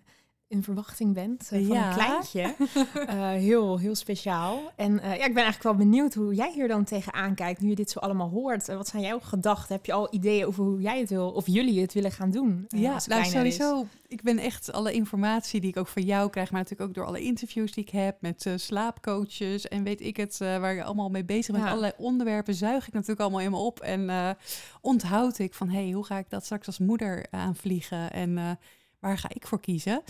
in 0.47 0.63
verwachting 0.63 1.13
bent 1.13 1.41
eh, 1.41 1.47
van 1.49 1.75
Ja. 1.75 1.87
een 1.87 1.93
kleintje. 1.93 2.55
Eh, 3.05 3.29
heel, 3.29 3.77
heel 3.77 3.95
speciaal. 3.95 4.71
En 4.75 4.99
eh, 4.99 5.07
ja, 5.09 5.25
ik 5.25 5.33
ben 5.33 5.43
eigenlijk 5.43 5.63
wel 5.63 5.75
benieuwd 5.75 6.13
hoe 6.13 6.33
jij 6.33 6.51
hier 6.53 6.67
dan 6.67 6.83
tegenaan 6.83 7.35
kijkt, 7.35 7.61
nu 7.61 7.69
je 7.69 7.75
dit 7.75 7.89
zo 7.89 7.99
allemaal 7.99 8.29
hoort. 8.29 8.67
Wat 8.67 8.87
zijn 8.87 9.03
jouw 9.03 9.19
gedachten? 9.19 9.75
Heb 9.75 9.85
je 9.85 9.93
al 9.93 10.07
ideeën 10.11 10.45
over 10.45 10.63
hoe 10.63 10.81
jij 10.81 10.99
het 10.99 11.09
wil, 11.09 11.31
of 11.31 11.47
jullie 11.47 11.81
het 11.81 11.93
willen 11.93 12.11
gaan 12.11 12.31
doen? 12.31 12.65
Ja, 12.67 12.99
nou 13.07 13.21
is? 13.21 13.31
sowieso. 13.31 13.85
Ik 14.07 14.21
ben 14.21 14.37
echt 14.37 14.71
alle 14.71 14.93
informatie 14.93 15.61
die 15.61 15.69
ik 15.69 15.77
ook 15.77 15.87
van 15.87 16.01
jou 16.01 16.29
krijg, 16.29 16.51
maar 16.51 16.61
natuurlijk 16.61 16.89
ook 16.89 16.95
door 16.95 17.05
alle 17.05 17.21
interviews 17.21 17.71
die 17.71 17.83
ik 17.83 17.89
heb 17.89 18.21
met 18.21 18.51
slaapcoaches 18.55 19.67
en 19.67 19.83
weet 19.83 20.01
ik 20.01 20.17
het, 20.17 20.37
waar 20.37 20.73
je 20.73 20.83
allemaal 20.83 21.09
mee 21.09 21.25
bezig 21.25 21.51
bent. 21.51 21.63
Ja. 21.63 21.69
Allerlei 21.69 21.93
onderwerpen 21.97 22.53
zuig 22.53 22.87
ik 22.87 22.93
natuurlijk 22.93 23.19
allemaal 23.21 23.39
in 23.41 23.51
me 23.51 23.57
op 23.57 23.79
en 23.79 24.35
onthoud 24.81 25.39
ik 25.39 25.53
van, 25.53 25.69
hey, 25.69 25.91
hoe 25.91 26.05
ga 26.05 26.17
ik 26.17 26.29
dat 26.29 26.43
straks 26.43 26.67
als 26.67 26.79
moeder 26.79 27.25
aanvliegen 27.31 28.11
en 28.11 28.57
waar 28.99 29.17
ga 29.17 29.29
ik 29.33 29.47
voor 29.47 29.59
kiezen? 29.59 30.01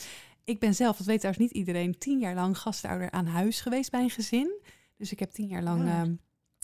Ik 0.45 0.60
ben 0.60 0.75
zelf, 0.75 0.97
dat 0.97 1.05
weet 1.05 1.19
trouwens 1.19 1.45
niet 1.45 1.55
iedereen, 1.55 1.97
tien 1.97 2.19
jaar 2.19 2.36
lang 2.36 2.58
gastouder 2.58 3.12
aan 3.12 3.25
huis 3.25 3.62
geweest 3.62 3.91
bij 3.91 4.01
een 4.01 4.10
gezin. 4.10 4.62
Dus 4.97 5.12
ik 5.12 5.19
heb 5.19 5.31
tien 5.31 5.47
jaar 5.47 5.63
lang 5.63 5.81
Ah. 5.81 5.99
ehm, 5.99 6.13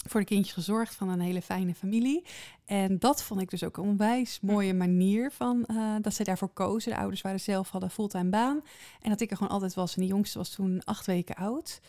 voor 0.10 0.20
de 0.20 0.26
kindjes 0.26 0.54
gezorgd 0.54 0.96
van 0.96 1.10
een 1.10 1.20
hele 1.20 1.41
fijne 1.41 1.76
familie. 1.76 2.26
En 2.65 3.00
dat 3.00 3.24
vond 3.24 3.41
ik 3.41 3.50
dus 3.50 3.63
ook 3.63 3.78
een 3.78 3.84
onwijs 3.84 4.39
mooie 4.41 4.74
manier 4.74 5.32
van 5.32 5.65
eh, 5.65 5.96
dat 6.02 6.13
ze 6.13 6.24
daarvoor 6.24 6.50
kozen. 6.50 6.91
De 6.91 6.98
ouders 6.98 7.22
waren 7.22 7.39
zelf, 7.39 7.70
hadden 7.70 7.89
fulltime 7.91 8.30
baan. 8.30 8.62
En 9.02 9.10
dat 9.10 9.22
ik 9.22 9.32
er 9.32 9.38
gewoon 9.38 9.52
altijd 9.54 9.74
was. 9.74 9.96
En 9.96 10.02
de 10.02 10.08
jongste 10.08 10.38
was 10.38 10.50
toen 10.50 10.82
acht 10.84 11.06
weken 11.06 11.36
oud. 11.36 11.80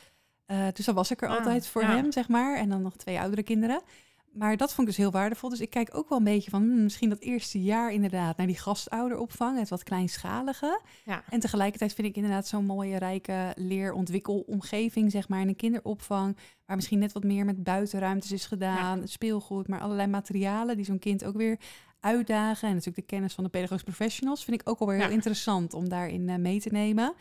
Eh, 0.46 0.66
dus 0.72 0.84
dan 0.84 0.94
was 0.94 1.10
ik 1.10 1.22
er 1.22 1.28
Ah, 1.28 1.36
altijd 1.38 1.66
voor 1.66 1.82
ja. 1.82 1.94
hem, 1.96 2.12
zeg 2.12 2.28
maar. 2.28 2.56
En 2.56 2.68
dan 2.68 2.82
nog 2.82 2.96
twee 2.96 3.20
oudere 3.20 3.42
kinderen. 3.42 3.82
Maar 4.32 4.56
dat 4.56 4.68
vond 4.68 4.80
ik 4.80 4.94
dus 4.94 4.96
heel 4.96 5.10
waardevol. 5.12 5.48
Dus 5.48 5.60
ik 5.60 5.70
kijk 5.70 5.96
ook 5.96 6.08
wel 6.08 6.18
een 6.18 6.24
beetje 6.24 6.50
van 6.50 6.62
hmm, 6.62 6.82
misschien 6.82 7.08
dat 7.08 7.18
eerste 7.20 7.62
jaar 7.62 7.92
inderdaad 7.92 8.36
naar 8.36 8.46
die 8.46 8.58
gastouderopvang, 8.58 9.58
het 9.58 9.68
wat 9.68 9.82
kleinschalige. 9.82 10.80
Ja. 11.04 11.22
En 11.28 11.40
tegelijkertijd 11.40 11.94
vind 11.94 12.08
ik 12.08 12.16
inderdaad 12.16 12.46
zo'n 12.46 12.64
mooie, 12.64 12.98
rijke 12.98 13.52
leer-ontwikkelomgeving, 13.56 15.10
zeg 15.10 15.28
maar, 15.28 15.40
in 15.40 15.48
een 15.48 15.56
kinderopvang. 15.56 16.36
Waar 16.66 16.76
misschien 16.76 16.98
net 16.98 17.12
wat 17.12 17.24
meer 17.24 17.44
met 17.44 17.62
buitenruimtes 17.62 18.32
is 18.32 18.46
gedaan, 18.46 19.08
speelgoed, 19.08 19.68
maar 19.68 19.80
allerlei 19.80 20.08
materialen 20.08 20.76
die 20.76 20.84
zo'n 20.84 20.98
kind 20.98 21.24
ook 21.24 21.36
weer 21.36 21.58
uitdagen. 22.00 22.68
En 22.68 22.74
natuurlijk 22.74 23.08
de 23.08 23.14
kennis 23.14 23.34
van 23.34 23.44
de 23.44 23.50
pedagogisch 23.50 23.82
professionals 23.84 24.44
vind 24.44 24.60
ik 24.60 24.68
ook 24.68 24.78
alweer 24.78 24.96
Ja. 24.96 25.04
heel 25.04 25.12
interessant 25.12 25.74
om 25.74 25.88
daarin 25.88 26.28
eh, 26.28 26.36
mee 26.36 26.60
te 26.60 26.68
nemen. 26.68 27.12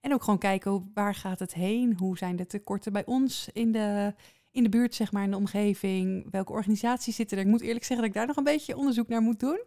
En 0.00 0.12
ook 0.12 0.22
gewoon 0.22 0.38
kijken 0.38 0.70
hoe, 0.70 0.82
waar 0.94 1.14
gaat 1.14 1.38
het 1.38 1.54
heen? 1.54 1.96
Hoe 1.98 2.18
zijn 2.18 2.36
de 2.36 2.46
tekorten 2.46 2.92
bij 2.92 3.04
ons 3.06 3.48
in 3.52 3.72
de, 3.72 4.14
in 4.56 4.62
de 4.62 4.68
buurt, 4.68 4.94
zeg 4.94 5.12
maar, 5.12 5.22
in 5.24 5.30
de 5.30 5.36
omgeving? 5.36 6.26
Welke 6.30 6.52
organisaties 6.52 7.16
zitten 7.16 7.38
er? 7.38 7.44
Ik 7.44 7.50
moet 7.50 7.60
eerlijk 7.60 7.84
zeggen 7.84 7.96
dat 7.96 8.06
ik 8.06 8.14
daar 8.14 8.26
nog 8.26 8.36
een 8.36 8.44
beetje 8.44 8.76
onderzoek 8.76 9.08
naar 9.08 9.20
moet 9.20 9.40
doen. 9.40 9.64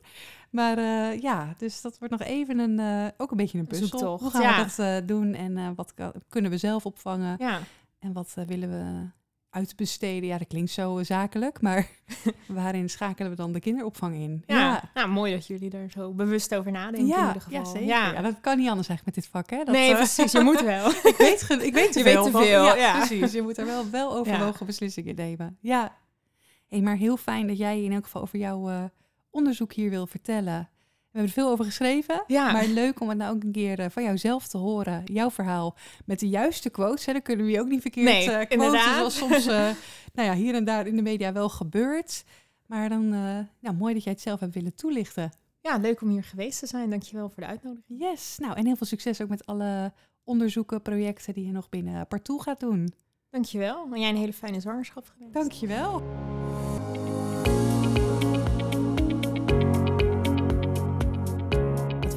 Maar 0.49 0.77
eh, 0.77 1.21
ja, 1.21 1.53
dus 1.57 1.81
dat 1.81 1.97
wordt 1.97 2.17
nog 2.17 2.27
even 2.27 2.59
een, 2.59 2.79
eh, 2.79 3.07
ook 3.17 3.31
een 3.31 3.37
beetje 3.37 3.59
een 3.59 3.67
puzzel. 3.67 4.19
Hoe 4.19 4.29
gaan 4.29 4.41
ja. 4.41 4.57
we 4.57 4.63
dat 4.63 4.79
eh, 4.79 5.07
doen 5.07 5.33
en 5.33 5.75
wat 5.75 5.93
kunnen 6.29 6.51
we 6.51 6.57
zelf 6.57 6.85
opvangen? 6.85 7.35
Ja. 7.39 7.59
En 7.99 8.13
wat 8.13 8.33
willen 8.45 8.69
we 8.69 9.09
uitbesteden. 9.49 10.29
Ja, 10.29 10.37
dat 10.37 10.47
klinkt 10.47 10.71
zo 10.71 11.03
zakelijk, 11.03 11.61
maar 11.61 11.87
waarin 12.47 12.89
schakelen 12.89 13.29
we 13.31 13.35
dan 13.37 13.51
de 13.51 13.59
kinderopvang 13.59 14.15
in? 14.15 14.43
Ja, 14.47 14.89
Nou, 14.93 15.09
mooi 15.09 15.33
dat 15.33 15.47
jullie 15.47 15.71
er 15.71 15.89
zo 15.91 16.13
bewust 16.13 16.55
over 16.55 16.71
nadenken 16.71 17.07
ja, 17.07 17.19
in 17.21 17.27
ieder 17.27 17.41
geval. 17.41 17.59
Ja, 17.59 17.65
zeker. 17.65 17.87
Ja. 17.87 18.21
dat 18.21 18.39
kan 18.41 18.57
niet 18.57 18.69
anders 18.69 18.87
eigenlijk 18.87 19.05
met 19.05 19.15
dit 19.15 19.27
vak, 19.33 19.49
hè? 19.49 19.57
Dat, 19.57 19.75
nee, 19.75 19.89
uh, 19.89 19.95
precies. 19.95 20.31
Je 20.31 20.39
moet 20.39 20.61
wel. 20.61 20.89
ik 21.11 21.15
weet, 21.17 21.49
ik 21.61 21.73
weet 21.73 21.91
te 21.91 21.99
Je 21.99 22.05
veel. 22.05 22.13
weet 22.15 22.23
te 22.23 22.31
van- 22.31 22.43
veel, 22.43 22.63
ja, 22.65 22.75
ja. 22.75 22.97
precies. 22.97 23.31
Je 23.31 23.41
moet 23.41 23.57
er 23.57 23.65
wel, 23.65 23.89
wel 23.89 24.15
overwogen 24.17 24.65
beslissingen 24.65 25.15
nemen. 25.15 25.57
Ja. 25.61 25.97
Hey, 26.67 26.81
maar 26.81 26.95
heel 26.95 27.17
fijn 27.17 27.47
dat 27.47 27.57
jij 27.57 27.83
in 27.83 27.91
elk 27.91 28.03
geval 28.03 28.21
over 28.21 28.39
jouw 28.39 28.69
eh, 28.69 28.83
onderzoek 29.29 29.73
hier 29.73 29.89
wil 29.89 30.07
vertellen. 30.07 30.69
We 31.11 31.17
hebben 31.19 31.35
er 31.35 31.41
veel 31.41 31.51
over 31.51 31.65
geschreven, 31.65 32.23
Ja. 32.27 32.51
maar 32.51 32.65
leuk 32.65 32.99
om 32.99 33.09
het 33.09 33.17
nou 33.17 33.35
ook 33.35 33.43
een 33.43 33.51
keer 33.51 33.79
eh, 33.79 33.85
van 33.89 34.03
jouzelf 34.03 34.47
te 34.47 34.57
horen. 34.57 35.01
Jouw 35.05 35.31
verhaal 35.31 35.75
met 36.05 36.19
de 36.19 36.27
juiste 36.29 36.69
quotes. 36.69 37.05
Hè. 37.05 37.13
Dan 37.13 37.21
kunnen 37.21 37.45
we 37.45 37.51
je 37.51 37.59
ook 37.59 37.67
niet 37.67 37.81
verkeerd 37.81 38.05
Nee, 38.05 38.23
eh, 38.31 38.35
quoten, 38.35 38.49
inderdaad. 38.49 38.95
zoals 38.97 39.17
soms 39.17 39.45
eh, 39.47 39.69
nou 40.13 40.27
ja, 40.27 40.33
hier 40.33 40.55
en 40.55 40.63
daar 40.63 40.87
in 40.87 40.95
de 40.95 41.01
media 41.01 41.31
wel 41.33 41.49
gebeurt. 41.49 42.23
Maar 42.65 42.89
dan, 42.89 43.03
eh, 43.13 43.37
nou, 43.59 43.75
mooi 43.77 43.93
dat 43.93 44.03
jij 44.03 44.13
het 44.13 44.21
zelf 44.21 44.39
hebt 44.39 44.53
willen 44.53 44.75
toelichten. 44.75 45.31
ja, 45.61 45.77
leuk 45.77 46.01
om 46.01 46.09
hier 46.09 46.23
geweest 46.23 46.59
te 46.59 46.67
zijn. 46.67 46.89
Dankjewel 46.89 47.29
voor 47.29 47.43
de 47.43 47.49
uitnodiging. 47.49 47.99
Yes, 48.01 48.35
nou 48.37 48.55
en 48.55 48.65
heel 48.65 48.75
veel 48.75 48.87
succes 48.87 49.21
ook 49.21 49.29
met 49.29 49.45
alle 49.45 49.93
onderzoeken, 50.23 50.81
projecten 50.81 51.33
die 51.33 51.45
je 51.45 51.51
nog 51.51 51.69
binnen 51.69 52.07
Partout 52.07 52.41
gaat 52.41 52.59
doen. 52.59 52.93
Dankjewel. 53.29 53.87
En 53.93 53.99
jij 53.99 54.09
een 54.09 54.15
hele 54.15 54.33
fijne 54.33 54.59
zwangerschap 54.59 55.05
gewenst. 55.13 55.33
Dankjewel. 55.33 56.28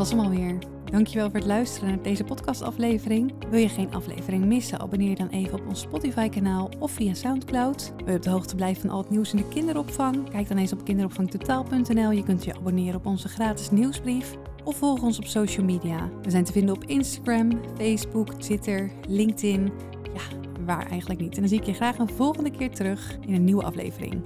Was 0.02 0.10
hem 0.10 0.20
alweer. 0.20 0.58
Dankjewel 0.84 1.30
voor 1.30 1.38
het 1.38 1.48
luisteren 1.48 1.88
naar 1.88 2.02
deze 2.02 2.24
podcastaflevering. 2.24 3.32
Wil 3.50 3.60
je 3.60 3.68
geen 3.68 3.94
aflevering 3.94 4.44
missen? 4.44 4.80
Abonneer 4.80 5.08
je 5.08 5.14
dan 5.14 5.28
even 5.28 5.58
op 5.58 5.66
ons 5.68 5.80
Spotify-kanaal 5.80 6.70
of 6.78 6.90
via 6.90 7.14
Soundcloud. 7.14 7.92
Wil 7.96 8.08
je 8.08 8.16
op 8.16 8.22
de 8.22 8.30
hoogte 8.30 8.54
blijven 8.54 8.82
van 8.82 8.90
al 8.90 8.98
het 8.98 9.10
nieuws 9.10 9.30
in 9.30 9.36
de 9.36 9.48
kinderopvang? 9.48 10.30
Kijk 10.30 10.48
dan 10.48 10.56
eens 10.56 10.72
op 10.72 10.84
kinderopvangtotaal.nl. 10.84 12.10
Je 12.10 12.22
kunt 12.22 12.44
je 12.44 12.54
abonneren 12.54 12.94
op 12.94 13.06
onze 13.06 13.28
gratis 13.28 13.70
nieuwsbrief. 13.70 14.36
Of 14.64 14.76
volg 14.76 15.02
ons 15.02 15.18
op 15.18 15.26
social 15.26 15.66
media. 15.66 16.10
We 16.22 16.30
zijn 16.30 16.44
te 16.44 16.52
vinden 16.52 16.74
op 16.74 16.84
Instagram, 16.84 17.60
Facebook, 17.76 18.34
Twitter, 18.34 18.90
LinkedIn. 19.08 19.72
Ja, 20.14 20.38
waar 20.66 20.86
eigenlijk 20.90 21.20
niet. 21.20 21.34
En 21.34 21.40
dan 21.40 21.48
zie 21.48 21.58
ik 21.58 21.66
je 21.66 21.74
graag 21.74 21.98
een 21.98 22.08
volgende 22.08 22.50
keer 22.50 22.70
terug 22.70 23.18
in 23.26 23.34
een 23.34 23.44
nieuwe 23.44 23.62
aflevering. 23.62 24.22